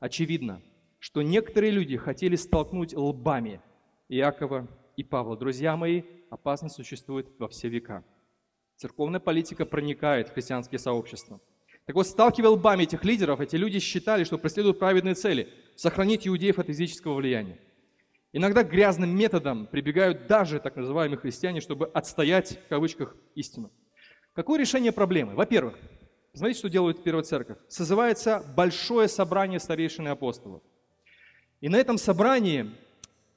[0.00, 0.62] Очевидно,
[0.98, 3.60] что некоторые люди хотели столкнуть лбами
[4.08, 5.36] Иакова и Павла.
[5.36, 8.04] Друзья мои, опасность существует во все века.
[8.76, 11.40] Церковная политика проникает в христианские сообщества.
[11.84, 16.58] Так вот, сталкивая лбами этих лидеров, эти люди считали, что преследуют праведные цели– сохранить иудеев
[16.58, 17.58] от языческого влияния.
[18.32, 23.72] Иногда грязным методом прибегают даже так называемые христиане, чтобы отстоять, в кавычках, истину.
[24.34, 25.34] Какое решение проблемы?
[25.34, 25.78] Во-первых,
[26.34, 27.56] знаете, что делает Первая Церковь?
[27.68, 30.62] Созывается большое собрание старейшин и апостолов.
[31.60, 32.70] И на этом собрании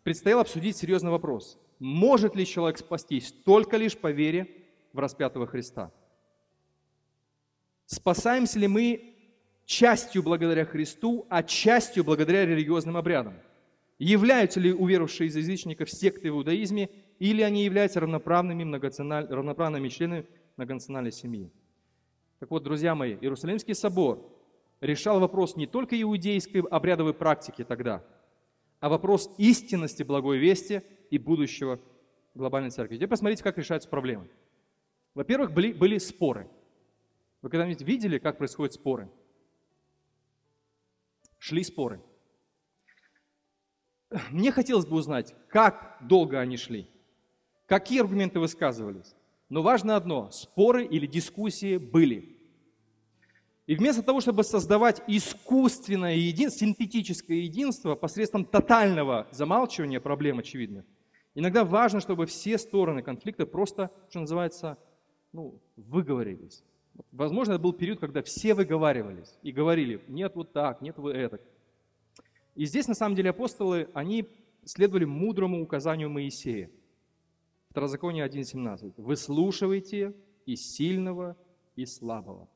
[0.03, 1.57] предстояло обсудить серьезный вопрос.
[1.79, 4.47] Может ли человек спастись только лишь по вере
[4.93, 5.91] в распятого Христа?
[7.85, 9.15] Спасаемся ли мы
[9.65, 13.33] частью благодаря Христу, а частью благодаря религиозным обрядам?
[14.03, 20.25] Являются ли уверовавшие из язычников секты в иудаизме, или они являются равноправными, равноправными членами
[20.57, 21.51] многонациональной семьи?
[22.39, 24.27] Так вот, друзья мои, Иерусалимский собор
[24.79, 28.03] решал вопрос не только иудейской обрядовой практики тогда,
[28.79, 31.79] а вопрос истинности благой вести и будущего
[32.33, 32.95] глобальной церкви.
[32.95, 34.31] Теперь посмотрите, как решаются проблемы.
[35.13, 36.49] Во-первых, были, были споры.
[37.43, 39.11] Вы когда-нибудь видели, как происходят споры?
[41.37, 42.01] Шли споры.
[44.29, 46.87] Мне хотелось бы узнать, как долго они шли,
[47.65, 49.15] какие аргументы высказывались.
[49.49, 52.37] Но важно одно, споры или дискуссии были.
[53.67, 60.83] И вместо того, чтобы создавать искусственное единство, синтетическое единство посредством тотального замалчивания проблем очевидных,
[61.35, 64.77] иногда важно, чтобы все стороны конфликта просто, что называется,
[65.31, 66.63] ну, выговорились.
[67.11, 71.39] Возможно, это был период, когда все выговаривались и говорили, нет вот так, нет вот это.
[72.55, 74.27] И здесь, на самом деле, апостолы, они
[74.65, 76.69] следовали мудрому указанию Моисея.
[77.69, 78.93] Второзаконие 1.17.
[78.97, 80.13] «Выслушивайте
[80.45, 81.37] и сильного,
[81.75, 82.49] и слабого.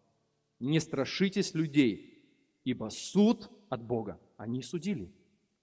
[0.60, 2.23] Не страшитесь людей,
[2.63, 4.19] ибо суд от Бога.
[4.38, 5.12] Они судили.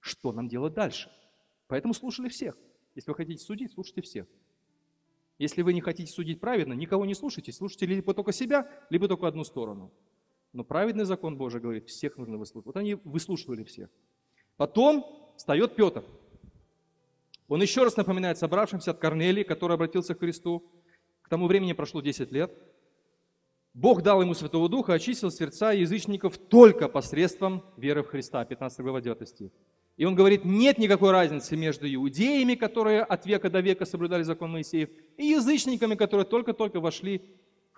[0.01, 1.11] Что нам делать дальше?
[1.68, 2.57] Поэтому слушали всех.
[2.95, 4.27] Если вы хотите судить, слушайте всех.
[5.38, 7.53] Если вы не хотите судить праведно, никого не слушайте.
[7.53, 9.92] Слушайте либо только себя, либо только одну сторону.
[10.53, 12.66] Но праведный закон Божий говорит, всех нужно выслушать.
[12.66, 13.88] Вот они выслушивали всех.
[14.62, 15.05] Потом
[15.37, 16.05] встает Петр.
[17.48, 20.62] Он еще раз напоминает собравшимся от Корнелии, который обратился к Христу.
[21.20, 22.57] К тому времени прошло 10 лет.
[23.75, 28.44] Бог дал ему Святого Духа, очистил сердца язычников только посредством веры в Христа.
[28.44, 29.51] 15 глава 9 стих.
[29.96, 34.53] И он говорит, нет никакой разницы между иудеями, которые от века до века соблюдали закон
[34.53, 37.20] Моисеев, и язычниками, которые только-только вошли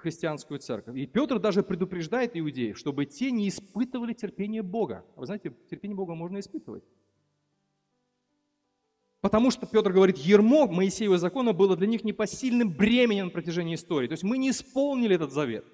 [0.05, 0.97] христианскую церковь.
[0.97, 5.05] И Петр даже предупреждает иудеев, чтобы те не испытывали терпение Бога.
[5.17, 6.85] А вы знаете, терпение Бога можно испытывать.
[9.21, 14.07] Потому что Петр говорит, ермо Моисеева закона было для них непосильным бременем на протяжении истории.
[14.07, 15.65] То есть мы не исполнили этот завет.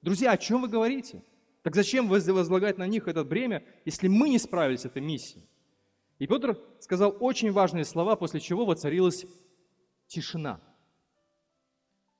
[0.00, 1.22] Друзья, о чем вы говорите?
[1.62, 5.44] Так зачем возлагать на них это бремя, если мы не справились с этой миссией?
[6.18, 9.26] И Петр сказал очень важные слова, после чего воцарилась
[10.06, 10.60] тишина.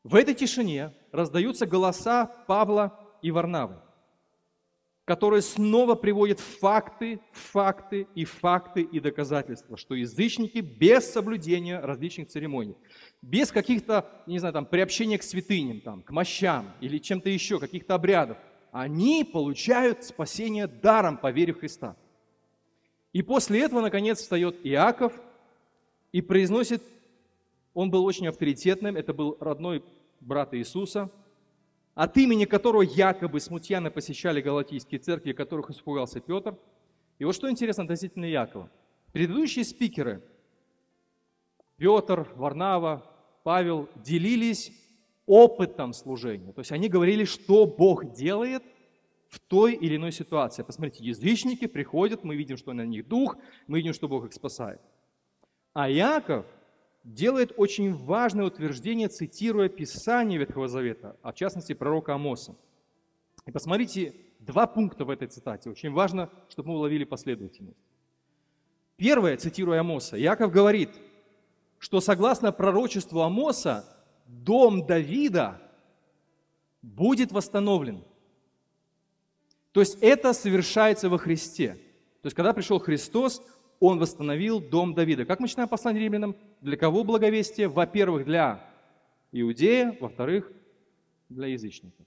[0.04, 3.80] В этой тишине раздаются голоса Павла и Варнавы
[5.04, 12.76] который снова приводит факты, факты и факты и доказательства, что язычники без соблюдения различных церемоний,
[13.20, 17.94] без каких-то, не знаю, там, приобщения к святыням, там, к мощам или чем-то еще, каких-то
[17.94, 18.38] обрядов,
[18.72, 21.96] они получают спасение даром по вере в Христа.
[23.12, 25.12] И после этого, наконец, встает Иаков
[26.12, 26.82] и произносит,
[27.74, 29.84] он был очень авторитетным, это был родной
[30.24, 31.10] брат Иисуса–
[31.94, 36.58] от имени которого якобы смутьяны посещали галатийские церкви, которых испугался Петр.
[37.18, 38.70] И вот что интересно относительно Якова.
[39.12, 40.22] Предыдущие спикеры,
[41.76, 43.08] Петр, Варнава,
[43.44, 44.72] Павел, делились
[45.26, 46.52] опытом служения.
[46.52, 48.64] То есть они говорили, что Бог делает
[49.28, 50.64] в той или иной ситуации.
[50.64, 53.36] Посмотрите, язычники приходят, мы видим, что на них дух,
[53.68, 54.80] мы видим, что Бог их спасает.
[55.72, 56.46] А Яков–
[57.04, 62.56] делает очень важное утверждение, цитируя Писание Ветхого Завета, а в частности пророка Амоса.
[63.46, 65.70] И посмотрите, два пункта в этой цитате.
[65.70, 67.78] Очень важно, чтобы мы уловили последовательность.
[68.96, 70.90] Первое, цитируя Амоса, Яков говорит,
[71.78, 73.84] что согласно пророчеству Амоса,
[74.26, 75.60] дом Давида
[76.80, 78.02] будет восстановлен.
[79.72, 81.74] То есть это совершается во Христе.
[82.22, 83.42] То есть когда пришел Христос,
[83.80, 85.24] он восстановил дом Давида.
[85.24, 86.36] Как мы читаем послание римлянам?
[86.60, 87.68] Для кого благовестие?
[87.68, 88.64] Во-первых, для
[89.32, 90.50] иудея, во-вторых,
[91.28, 92.06] для язычников.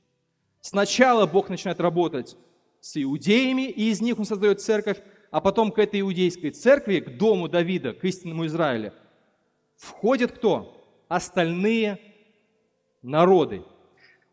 [0.61, 2.37] Сначала Бог начинает работать
[2.79, 5.01] с иудеями, и из них Он создает церковь,
[5.31, 8.93] а потом к этой иудейской церкви, к дому Давида, к истинному Израилю,
[9.75, 10.73] входят кто?
[11.07, 11.99] Остальные
[13.01, 13.63] народы.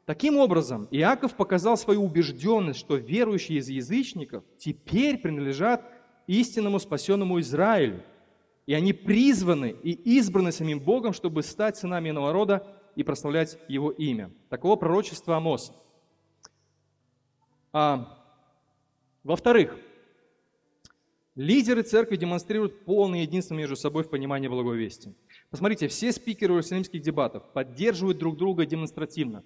[0.07, 5.91] Таким образом, Иаков показал свою убежденность, что верующие из язычников теперь принадлежат
[6.27, 8.03] истинному спасенному Израилю.
[8.67, 13.91] И они призваны и избраны самим Богом, чтобы стать сынами иного рода и прославлять Его
[13.91, 14.31] имя.
[14.49, 15.75] Таково пророчество Амоса.
[17.73, 18.19] А,
[19.23, 19.77] во-вторых,
[21.37, 25.13] Лидеры церкви демонстрируют полное единство между собой в понимании благой вести.
[25.51, 29.43] Посмотрите, все спикеры иерусалимских дебатов поддерживают друг друга демонстративно.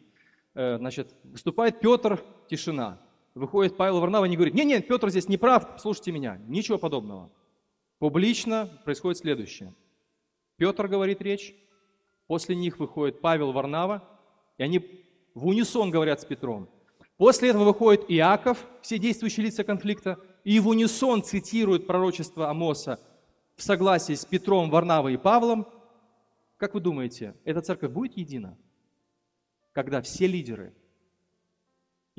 [0.54, 3.00] Э, значит, выступает Петр, тишина.
[3.38, 6.40] Выходит Павел Варнава и не говорит, нет, Петр здесь не прав, слушайте меня.
[6.48, 7.30] Ничего подобного.
[8.00, 9.72] Публично происходит следующее.
[10.56, 11.54] Петр говорит речь,
[12.26, 14.02] после них выходит Павел Варнава,
[14.58, 14.80] и они
[15.34, 16.68] в унисон говорят с Петром.
[17.16, 23.00] После этого выходит Иаков, все действующие лица конфликта, и в унисон цитируют пророчество Амоса
[23.54, 25.68] в согласии с Петром, Варнавой и Павлом,
[26.56, 28.58] как вы думаете, эта церковь будет едина?
[29.72, 30.74] Когда все лидеры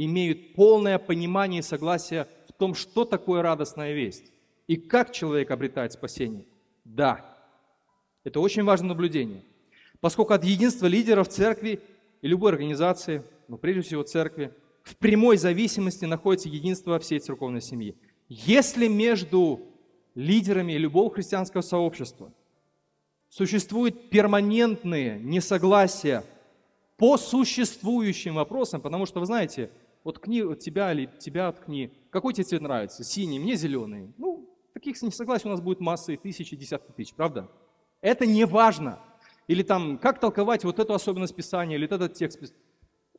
[0.06, 4.32] имеют полное понимание и согласие в том, что такое радостная весть
[4.66, 6.46] и как человек обретает спасение.
[6.86, 7.38] Да,
[8.24, 9.44] это очень важное наблюдение,
[10.00, 11.82] поскольку от единства лидеров церкви
[12.22, 17.98] и любой организации, но прежде всего церкви, в прямой зависимости находится единство всей церковной семьи.
[18.30, 19.60] Если между
[20.16, 22.32] лидерами любого христианского сообщества
[23.28, 26.24] существуют перманентные несогласия
[26.98, 29.70] по существующим вопросам, потому что, вы знаете,
[30.10, 33.04] вот кни от тебя или тебя откни, какой тебе цвет нравится?
[33.04, 34.12] Синий, мне зеленый.
[34.18, 37.48] Ну, таких несогласий у нас будет массы, тысячи, десятки тысяч, правда?
[38.02, 38.98] Это не важно.
[39.46, 42.56] Или там, как толковать вот эту особенность Писания, или этот текст.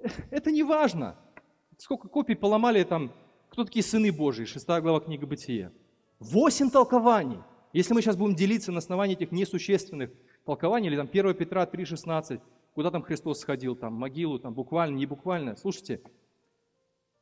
[0.31, 1.17] Это не важно.
[1.79, 3.13] Сколько копий поломали там
[3.51, 4.45] кто такие сыны Божьи?
[4.45, 5.71] Шестая глава книги Бытия.
[6.19, 7.39] Восемь толкований.
[7.73, 10.11] Если мы сейчас будем делиться на основании этих несущественных
[10.45, 12.41] толкований, или там 1 Петра 3,16,
[12.75, 15.55] куда там Христос сходил, там могилу, там буквально, не буквально.
[15.55, 16.01] Слушайте,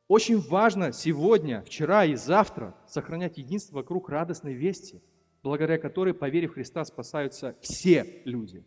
[0.09, 5.03] очень важно сегодня, вчера и завтра сохранять единство вокруг радостной вести,
[5.43, 8.65] благодаря которой, поверив в Христа, спасаются все люди.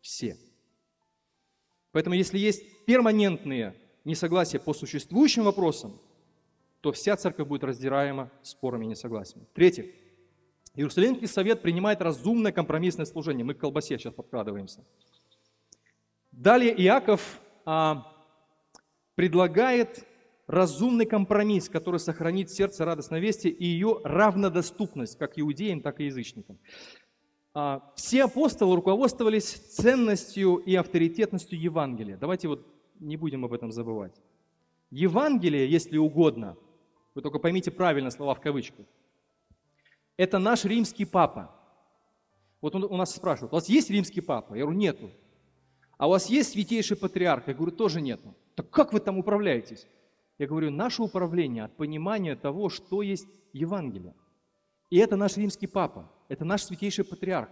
[0.00, 0.38] Все.
[1.92, 3.74] Поэтому если есть перманентные
[4.04, 6.00] несогласия по существующим вопросам,
[6.80, 9.44] то вся церковь будет раздираема спорами и несогласиями.
[9.52, 9.94] В-третьих,
[10.74, 13.44] Иерусалимский совет принимает разумное компромиссное служение.
[13.44, 14.82] Мы к колбасе сейчас подкрадываемся.
[16.32, 18.10] Далее Иаков а,
[19.14, 20.06] предлагает
[20.46, 26.58] разумный компромисс, который сохранит сердце радостной вести и ее равнодоступность как иудеям, так и язычникам.
[27.54, 32.16] А, все апостолы руководствовались ценностью и авторитетностью Евангелия.
[32.16, 32.66] Давайте вот
[33.00, 34.20] не будем об этом забывать.
[34.90, 36.56] Евангелие, если угодно,
[37.14, 38.86] вы только поймите правильно слова в кавычках.
[40.16, 41.54] Это наш римский папа.
[42.60, 44.54] Вот он у нас спрашивает, у вас есть римский папа?
[44.54, 45.10] Я говорю, нету.
[45.96, 47.48] А у вас есть святейший патриарх?
[47.48, 48.34] Я говорю, тоже нету.
[48.54, 49.86] Так как вы там управляетесь?
[50.38, 54.14] Я говорю, наше управление от понимания того, что есть Евангелие.
[54.90, 57.48] И это наш римский папа, это наш святейший патриарх.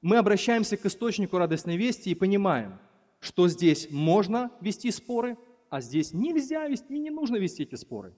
[0.00, 2.78] Мы обращаемся к источнику радостной вести и понимаем,
[3.20, 5.36] что здесь можно вести споры,
[5.70, 8.14] а здесь нельзя вести и не нужно вести эти споры.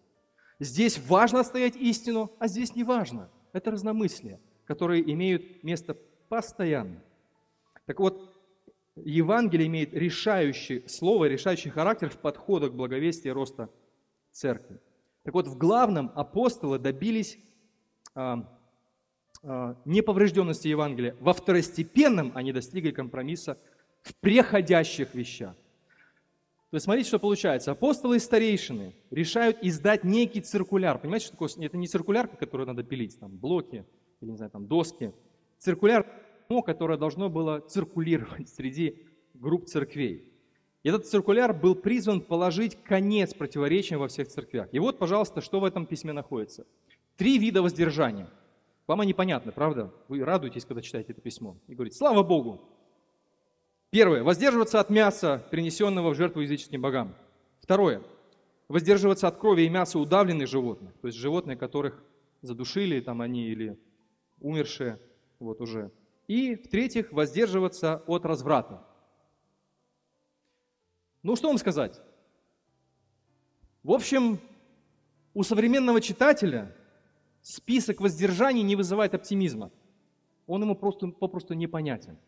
[0.59, 3.31] Здесь важно отстоять истину, а здесь не важно.
[3.53, 5.97] Это разномыслие, которые имеют место
[6.29, 7.03] постоянно.
[7.87, 8.31] Так вот,
[8.97, 13.71] Евангелие имеет решающее слово, решающий характер в подходах и роста
[14.33, 14.81] церкви.
[15.23, 17.39] Так вот, в главном апостолы добились
[18.15, 18.59] а,
[19.43, 21.17] а, неповрежденности Евангелия.
[21.21, 23.59] Во второстепенном они достигли компромисса
[24.03, 25.55] в преходящих вещах.
[26.71, 27.73] То есть смотрите, что получается.
[27.73, 31.01] Апостолы и старейшины решают издать некий циркуляр.
[31.01, 31.51] Понимаете, что такое?
[31.67, 33.85] Это не циркулярка, которую надо пилить, там, блоки,
[34.21, 35.13] или, не знаю, там, доски.
[35.59, 36.07] Циркуляр,
[36.65, 40.30] которое должно было циркулировать среди групп церквей.
[40.83, 44.69] И этот циркуляр был призван положить конец противоречиям во всех церквях.
[44.73, 46.67] И вот, пожалуйста, что в этом письме находится.
[47.17, 48.29] Три вида воздержания.
[48.87, 49.93] Вам они понятны, правда?
[50.09, 51.57] Вы радуетесь, когда читаете это письмо.
[51.69, 52.61] И говорите, слава Богу,
[53.91, 54.23] Первое.
[54.23, 57.17] Воздерживаться от мяса, принесенного в жертву языческим богам.
[57.61, 58.03] Второе.
[58.69, 62.01] Воздерживаться от крови и мяса удавленных животных, то есть животные, которых
[62.41, 63.77] задушили там они или
[64.39, 65.01] умершие
[65.41, 65.91] вот уже.
[66.29, 68.85] И в-третьих, воздерживаться от разврата.
[71.23, 72.01] Ну, что вам сказать?
[73.83, 74.39] В общем,
[75.35, 76.75] у современного читателя
[77.43, 79.71] список воздержаний не вызывает оптимизма.
[80.47, 82.19] Он ему просто, попросту непонятен.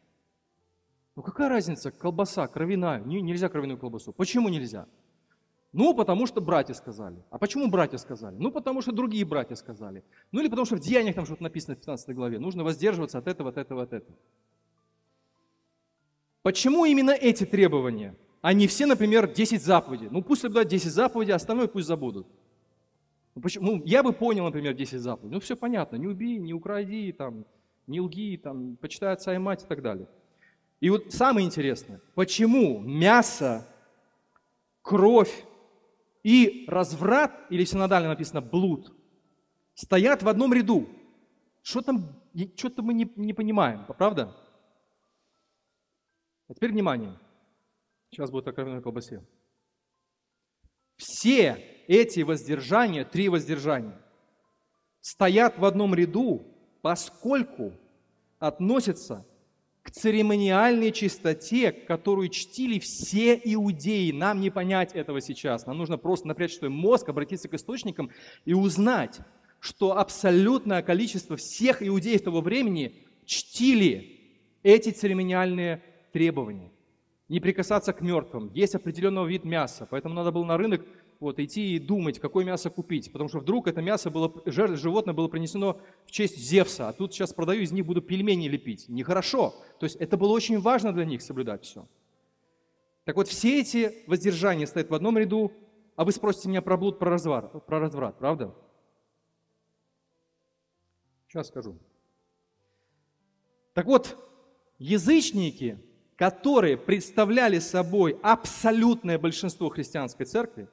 [1.15, 4.13] Ну какая разница, колбаса, кровяная, не, нельзя кровяную колбасу.
[4.13, 4.87] Почему нельзя?
[5.73, 7.25] Ну, потому что братья сказали.
[7.31, 8.37] А почему братья сказали?
[8.39, 10.05] Ну, потому что другие братья сказали.
[10.31, 12.39] Ну, или потому что в Деяниях там что-то написано в 15 главе.
[12.39, 14.17] Нужно воздерживаться от этого, от этого, от этого.
[16.43, 20.09] Почему именно эти требования, а не все, например, 10 заповедей?
[20.11, 22.27] Ну, пусть соблюдают 10 заповедей, остальное пусть забудут.
[23.37, 23.67] Ну, почему?
[23.67, 25.35] ну, я бы понял, например, 10 заповедей.
[25.35, 25.95] Ну, все понятно.
[25.95, 27.47] Не убей, не укради, там,
[27.87, 30.09] не лги, там, почитай отца и мать и так далее.
[30.81, 33.65] И вот самое интересное, почему мясо,
[34.83, 35.45] кровь
[36.25, 38.93] и разврат, или синодально написано блуд,
[39.75, 40.89] стоят в одном ряду.
[41.63, 42.09] Что там,
[42.57, 44.35] что-то мы не, не понимаем, правда?
[46.49, 47.17] А теперь внимание.
[48.13, 49.25] Сейчас будет откровенная колбасе.
[50.97, 53.99] Все эти воздержания, три воздержания,
[55.01, 56.45] стоят в одном ряду,
[56.83, 57.73] поскольку
[58.39, 59.27] относятся
[59.83, 64.13] к церемониальной чистоте, которую чтили все иудеи.
[64.13, 65.65] Нам не понять этого сейчас.
[65.67, 68.11] Нам нужно просто напрячь свой мозг, обратиться к источникам
[68.45, 69.21] и узнать,
[69.59, 74.21] что абсолютное количество всех иудеев того времени чтили
[74.63, 75.83] эти церемониальные
[76.13, 76.71] требования.
[77.29, 79.87] Не прикасаться к мертвым, есть определенного вид мяса.
[79.91, 80.85] Поэтому надо было на рынок
[81.21, 83.13] вот, идти и думать, какое мясо купить.
[83.13, 87.33] Потому что вдруг это мясо было, животное было принесено в честь Зевса, а тут сейчас
[87.33, 88.89] продаю, из них буду пельмени лепить.
[88.89, 89.55] Нехорошо.
[89.79, 91.87] То есть это было очень важно для них соблюдать все.
[93.05, 95.53] Так вот, все эти воздержания стоят в одном ряду,
[95.97, 98.55] а вы спросите меня про блуд, про разврат, про разврат правда?
[101.29, 101.79] Сейчас скажу.
[103.75, 104.17] Так вот,
[104.79, 105.83] язычники,
[106.17, 110.69] которые представляли собой абсолютное большинство христианской церкви,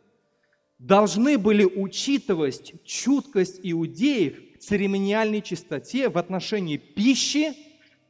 [0.77, 7.53] должны были учитывать чуткость иудеев к церемониальной чистоте в отношении пищи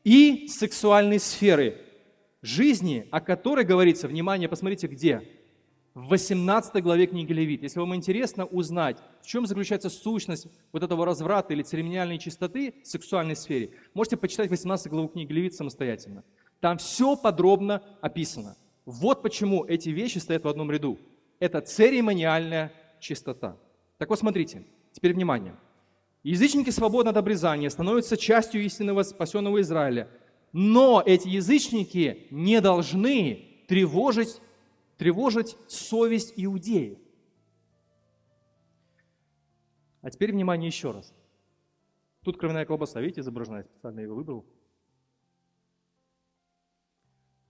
[0.04, 1.82] и сексуальной сферы
[2.42, 5.22] жизни, о которой говорится, внимание, посмотрите, где?
[5.94, 7.64] В 18 главе книги Левит.
[7.64, 12.88] Если вам интересно узнать, в чем заключается сущность вот этого разврата или церемониальной чистоты в
[12.88, 16.24] сексуальной сфере, можете почитать 18 главу книги Левит самостоятельно.
[16.60, 18.56] Там все подробно описано.
[18.86, 20.98] Вот почему эти вещи стоят в одном ряду
[21.40, 23.58] это церемониальная чистота.
[23.98, 25.56] Так вот, смотрите, теперь внимание.
[26.24, 30.10] Язычники свободны от обрезания, становятся частью истинного спасенного Израиля.
[30.52, 34.42] Но эти язычники не должны тревожить,
[34.98, 36.98] тревожить совесть иудеев.
[40.02, 41.14] А теперь внимание еще раз.
[42.24, 44.46] Тут кровяная колбаса, видите, изображена, я специально его выбрал.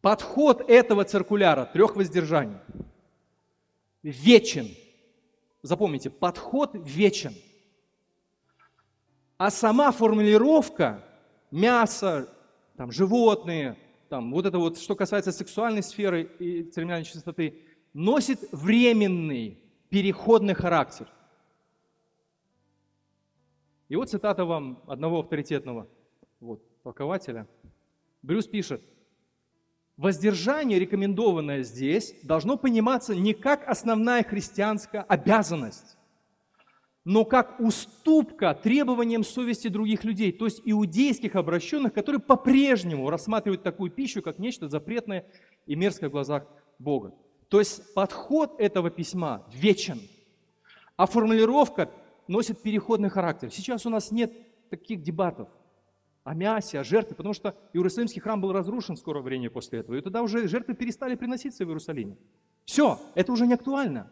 [0.02, 2.58] Подход этого циркуляра трех воздержаний–
[4.04, 4.68] вечен.
[5.62, 7.34] Запомните, подход вечен.
[9.38, 11.04] А сама формулировка
[11.52, 12.30] мясо,
[12.78, 13.78] там, животные,
[14.08, 17.62] там, вот это вот, что касается сексуальной сферы и церемониальной чистоты,
[17.94, 21.08] носит временный, переходный характер.
[23.90, 25.90] И вот цитата вам одного авторитетного
[26.40, 27.48] вот, толкователя.
[28.22, 28.82] Брюс пишет–
[30.00, 35.98] Воздержание, рекомендованное здесь, должно пониматься не как основная христианская обязанность,
[37.04, 43.92] но как уступка требованиям совести других людей, то есть иудейских обращенных, которые по-прежнему рассматривают такую
[43.92, 45.26] пищу как нечто запретное
[45.66, 46.48] и мерзкое в глазах
[46.80, 47.14] Бога.
[47.50, 50.00] То есть подход этого письма вечен,
[50.96, 51.92] а формулировка
[52.26, 53.52] носит переходный характер.
[53.52, 54.32] Сейчас у нас нет
[54.70, 55.50] таких дебатов
[56.30, 59.96] о мясе, о жертве, потому что Иерусалимский храм был разрушен в скорое время после этого.
[59.96, 62.18] И тогда уже жертвы перестали приноситься в Иерусалиме.
[62.66, 64.12] Все, это уже не актуально.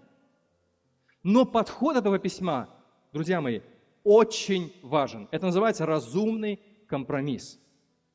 [1.22, 2.70] Но подход этого письма,
[3.14, 3.62] друзья мои,
[4.04, 5.28] очень важен.
[5.30, 7.60] Это называется разумный компромисс.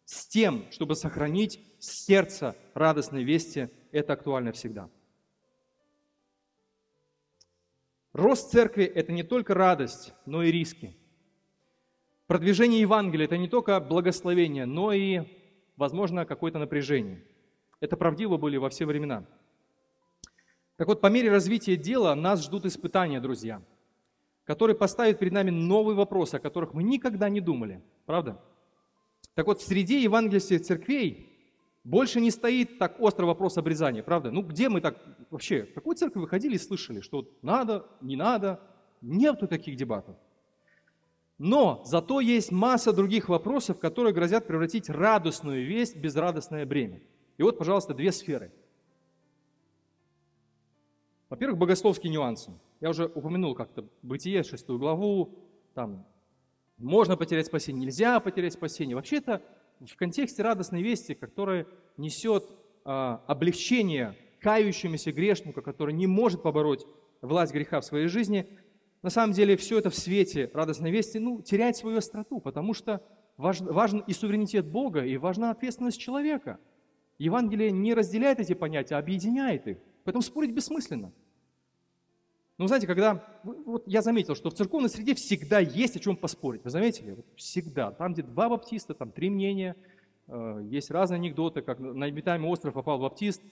[0.05, 4.91] С тем, чтобы сохранить сердце радостной вести, это актуально всегда.
[8.13, 10.97] Рост церкви– это не только радость, но и риски–
[12.27, 15.23] Продвижение Евангелия– это не только благословение, но и,
[15.77, 17.25] возможно, какое-то напряжение.
[17.81, 19.27] Это правдиво были во все времена.
[20.77, 23.63] Так вот, по мере развития дела нас ждут испытания, друзья,
[24.45, 27.83] которые поставят перед нами новые вопросы, о которых мы никогда не думали.
[28.07, 28.41] Правда?
[29.35, 31.29] Так вот, в среде евангельских церквей
[31.85, 34.31] больше не стоит так остро вопрос обрезания, правда?
[34.31, 34.97] Ну, где мы так
[35.31, 38.61] вообще, в какой церкви выходили и слышали, что надо, не надо?
[39.01, 40.17] Нету таких дебатов.
[41.45, 47.01] Но зато есть масса других вопросов, которые грозят превратить радостную весть в безрадостное бремя.
[47.37, 48.53] И вот, пожалуйста, две сферы.
[51.29, 52.53] Во-первых, богословские нюансы.
[52.81, 55.37] Я уже упомянул как-то Бытие, шестую главу,
[55.75, 56.07] там
[56.79, 58.95] можно потерять спасение, нельзя потерять спасение.
[58.95, 59.43] Вообще это
[59.81, 61.67] в контексте радостной вести, которая
[61.97, 62.45] несет
[62.85, 66.87] а, облегчение кающемуся грешнику, который не может побороть
[67.21, 68.47] власть греха в своей жизни,
[69.03, 73.03] на самом деле все это в свете радостной вести ну, теряет свою остроту, потому что
[73.37, 76.59] важен, важен и суверенитет Бога, и важна ответственность человека.
[77.19, 79.79] Евангелие не разделяет эти понятия, а объединяет их.
[80.05, 81.13] Поэтому спорить бессмысленно.
[82.59, 83.25] Но знаете, когда...
[83.43, 86.63] Вот я заметил, что в церковной среде всегда есть о чем поспорить.
[86.65, 87.13] Вы заметили?
[87.13, 87.91] Вот всегда.
[87.91, 89.75] Там, где два баптиста, там три мнения.
[90.29, 93.43] Э, есть разные анекдоты, как на обитаемый остров попал баптист,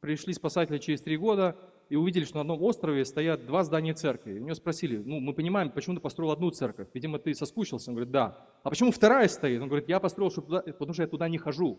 [0.00, 1.56] пришли спасатели через три года,
[1.88, 4.34] и увидели, что на одном острове стоят два здания церкви.
[4.34, 6.88] И у него спросили, ну, мы понимаем, почему ты построил одну церковь?
[6.94, 7.90] Видимо, ты соскучился.
[7.90, 8.46] Он говорит, да.
[8.62, 9.60] А почему вторая стоит?
[9.60, 11.78] Он говорит, я построил, чтобы туда, потому что я туда не хожу.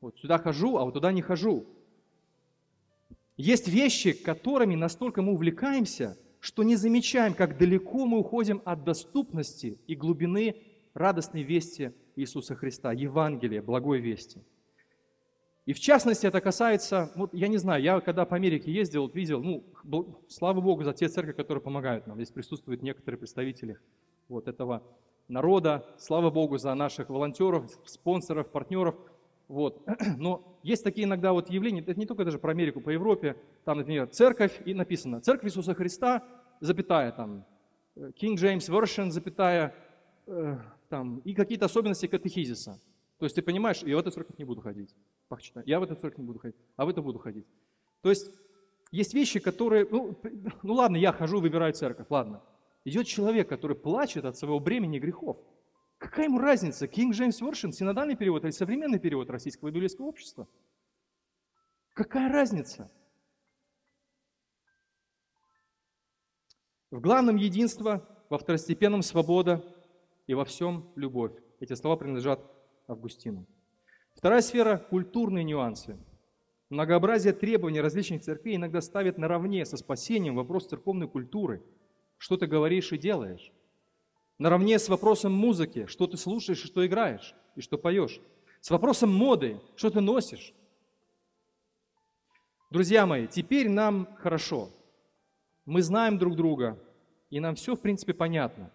[0.00, 1.66] Вот сюда хожу, а вот туда не хожу.
[3.36, 9.78] Есть вещи, которыми настолько мы увлекаемся, что не замечаем, как далеко мы уходим от доступности
[9.86, 10.56] и глубины
[10.94, 14.42] радостной вести Иисуса Христа, Евангелия, благой вести.
[15.68, 19.42] И в частности это касается, вот я не знаю, я когда по Америке ездил, видел,
[19.42, 19.64] ну,
[20.26, 22.16] слава Богу за те церкви, которые помогают нам.
[22.16, 23.78] Здесь присутствуют некоторые представители
[24.28, 24.82] вот этого
[25.28, 25.84] народа.
[25.98, 28.94] Слава Богу за наших волонтеров, спонсоров, партнеров–
[29.48, 29.82] вот.
[30.16, 33.78] Но есть такие иногда вот явления, это не только даже про Америку, по Европе, там,
[33.78, 36.22] например, церковь, и написано, церковь Иисуса Христа,
[36.60, 37.44] запятая, там,
[37.96, 39.74] King James Version, запятая,
[40.26, 40.58] э,
[40.88, 42.78] там, и какие-то особенности катехизиса.
[43.18, 44.94] То есть ты понимаешь, я в эту церковь не буду ходить.
[45.64, 47.46] Я в эту церковь не буду ходить, а в эту буду ходить.
[48.02, 48.30] То есть
[48.90, 50.18] есть вещи, которые, ну,
[50.62, 52.42] ну ладно, я хожу, выбираю церковь, ладно.
[52.84, 55.36] Идет человек, который плачет от своего бремени грехов.
[55.98, 60.48] Какая ему разница, King James Version, синодальный перевод или современный перевод российского библейского общества?
[61.92, 62.90] Какая разница?
[66.90, 69.62] В главном единство, во второстепенном свобода
[70.26, 71.32] и во всем любовь.
[71.60, 72.40] Эти слова принадлежат
[72.86, 73.46] Августину.
[74.18, 75.96] Вторая сфера– культурные нюансы.
[76.70, 81.62] Многообразие требований различных церквей иногда ставит наравне со спасением вопрос церковной культуры.
[82.16, 83.52] Что ты говоришь и делаешь?
[84.38, 88.20] наравне с вопросом музыки, что ты слушаешь, что играешь, и что поешь.
[88.60, 90.52] С вопросом моды, что ты носишь.
[92.70, 94.70] Друзья мои, теперь нам хорошо.
[95.64, 96.76] Мы знаем друг друга,
[97.30, 98.72] и нам все, в принципе, понятно.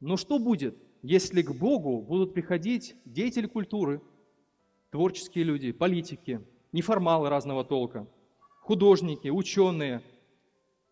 [0.00, 4.00] Но что будет, если к Богу будут приходить деятели культуры,
[4.90, 6.40] творческие люди, политики,
[6.72, 8.06] неформалы разного толка,
[8.62, 10.02] художники, ученые–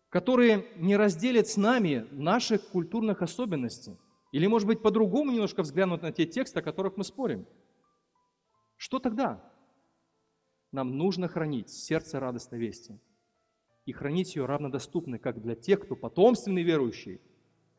[0.09, 3.95] которые не разделят с нами наших культурных особенностей.
[4.31, 7.47] Или, может быть, по-другому немножко взглянут на те тексты, о которых мы спорим.
[8.75, 9.43] Что тогда?
[10.71, 12.99] Нам нужно хранить сердце радостной вести.
[13.85, 17.21] И хранить ее равнодоступной как для тех, кто потомственный верующий,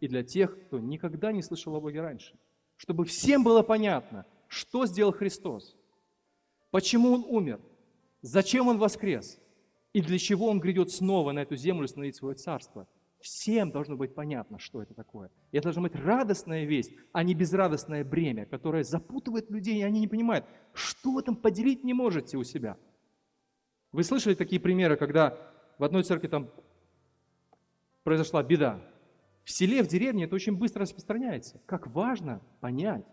[0.01, 2.35] и для тех, кто никогда не слышал о Боге раньше.
[2.77, 5.77] Чтобы всем было понятно, что сделал Христос,
[6.71, 7.61] почему Он умер,
[8.23, 9.39] зачем Он воскрес–
[9.93, 12.87] и для чего он грядет снова на эту землю установить свое царство.
[13.21, 15.31] Всем должно быть понятно, что это такое.
[15.53, 20.01] И это должна быть радостная весть, а не безрадостное бремя, которое запутывает людей, и они
[20.01, 22.79] не понимают, что этом поделить не можете у себя.
[23.93, 25.37] Вы слышали такие примеры, когда
[25.77, 26.51] в одной церкви там
[28.05, 28.81] произошла беда.
[29.45, 31.61] В селе, в деревне это очень быстро распространяется.
[31.67, 33.05] Как важно понять,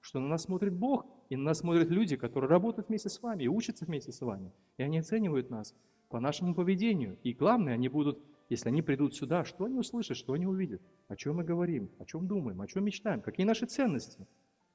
[0.00, 3.44] что на нас смотрит Бог, и на нас смотрят люди, которые работают вместе с вами
[3.44, 4.52] и учатся вместе с вами.
[4.76, 5.74] И они оценивают нас
[6.10, 7.18] по нашему поведению.
[7.22, 8.18] И главное, они будут,
[8.48, 12.04] если они придут сюда, что они услышат, что они увидят, о чем мы говорим, о
[12.04, 14.26] чем думаем, о чем мечтаем, какие наши ценности.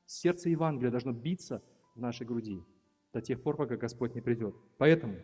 [0.06, 1.62] Сердце Евангелия должно биться
[1.96, 2.64] в нашей груди
[3.14, 4.56] до тех пор, пока Господь не придет.
[4.78, 5.18] Поэтому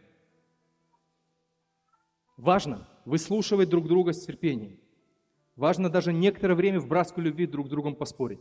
[2.37, 4.79] важно выслушивать друг друга с терпением.
[5.55, 8.39] Важно даже некоторое время в братской любви друг с другом поспорить.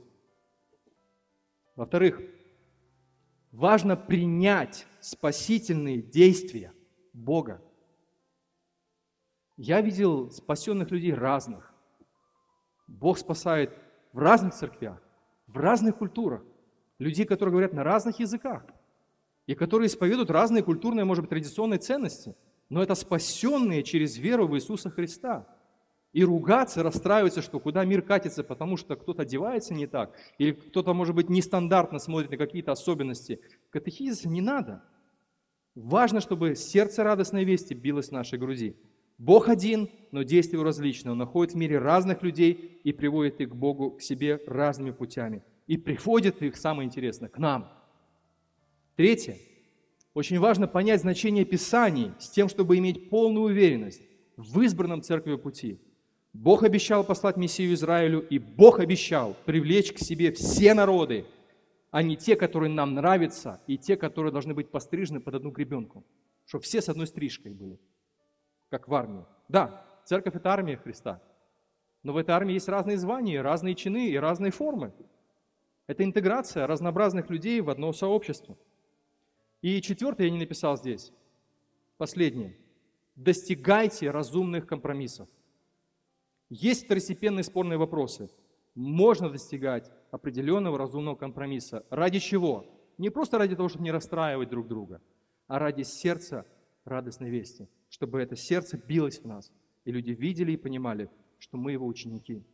[1.76, 2.20] Во-вторых,
[3.52, 6.72] важно принять спасительные действия–
[7.12, 7.62] Бога.
[9.56, 11.72] Я видел спасенных людей разных.
[12.88, 13.72] Бог спасает
[14.12, 15.00] в разных церквях,
[15.46, 16.42] в разных культурах.
[16.98, 18.64] Людей, которые говорят на разных языках.
[19.46, 22.34] И которые исповедуют разные культурные, может быть, традиционные ценности.
[22.68, 25.46] Но это спасенные через веру в Иисуса Христа.
[26.14, 30.94] И ругаться, расстраиваться, что куда мир катится, потому что кто-то одевается не так, или кто-то,
[30.94, 33.40] может быть, нестандартно смотрит на какие-то особенности.
[33.70, 34.84] Катехизиса не надо.
[35.74, 38.76] Важно, чтобы сердце радостной вести билось в нашей груди.
[39.18, 41.10] Бог один, но действия различны.
[41.10, 45.42] Он находит в мире разных людей и приводит их к Богу, к себе разными путями.
[45.66, 47.68] И приводит их, самое интересное, к нам.
[48.94, 49.36] Третье.
[50.14, 54.02] Очень важно понять значение Писаний с тем, чтобы иметь полную уверенность
[54.36, 55.80] в избранном церкви пути.
[56.34, 61.26] Бог обещал послать Мессию Израилю, и Бог обещал привлечь к себе все народы,
[61.92, 66.04] а не те, которые нам нравятся, и те, которые должны быть пострижены под одну гребенку.
[66.44, 67.78] Чтобы все с одной стрижкой были,
[68.68, 69.24] как в армии.
[69.48, 71.22] Да, церковь– это армия Христа.
[72.02, 74.92] Но в этой армии есть разные звания, разные чины и разные формы.
[75.86, 78.58] Это интеграция разнообразных людей в одно сообщество.
[79.62, 81.12] И четвертое я не написал здесь.
[81.96, 82.56] Последнее.
[83.14, 85.28] Достигайте разумных компромиссов.
[86.54, 88.30] Есть второстепенные спорные вопросы.
[88.76, 91.84] Можно достигать определенного разумного компромисса.
[91.90, 92.64] Ради чего?
[92.96, 95.02] Не просто ради того, чтобы не расстраивать друг друга,
[95.48, 96.46] а ради сердца
[96.84, 97.68] радостной вести.
[97.88, 99.52] чтобы это сердце билось в нас,
[99.84, 102.44] и люди видели и понимали, что мы его ученики.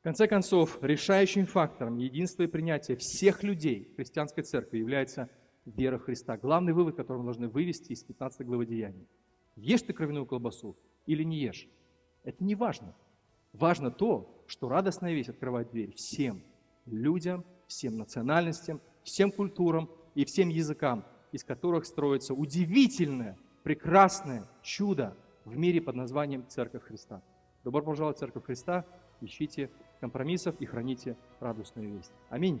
[0.00, 5.28] В конце концов, решающим фактором единства и принятия всех людей христианской церкви является
[5.64, 6.36] вера в Христа.
[6.36, 9.06] Главный вывод, который мы должны вывести из 15 главы Деяний.
[9.56, 10.76] Ешь ты кровяную колбасу
[11.06, 11.68] или не ешь,
[12.24, 12.94] это не важно.
[13.52, 16.42] Важно то, что радостная весть открывает дверь всем
[16.86, 25.56] людям, всем национальностям, всем культурам и всем языкам, из которых строится удивительное, прекрасное чудо в
[25.56, 27.22] мире под названием Церковь Христа.
[27.62, 28.84] Добро пожаловать в Церковь Христа,
[29.20, 29.70] ищите
[30.00, 32.12] компромиссов и храните радостную весть.
[32.28, 32.60] Аминь.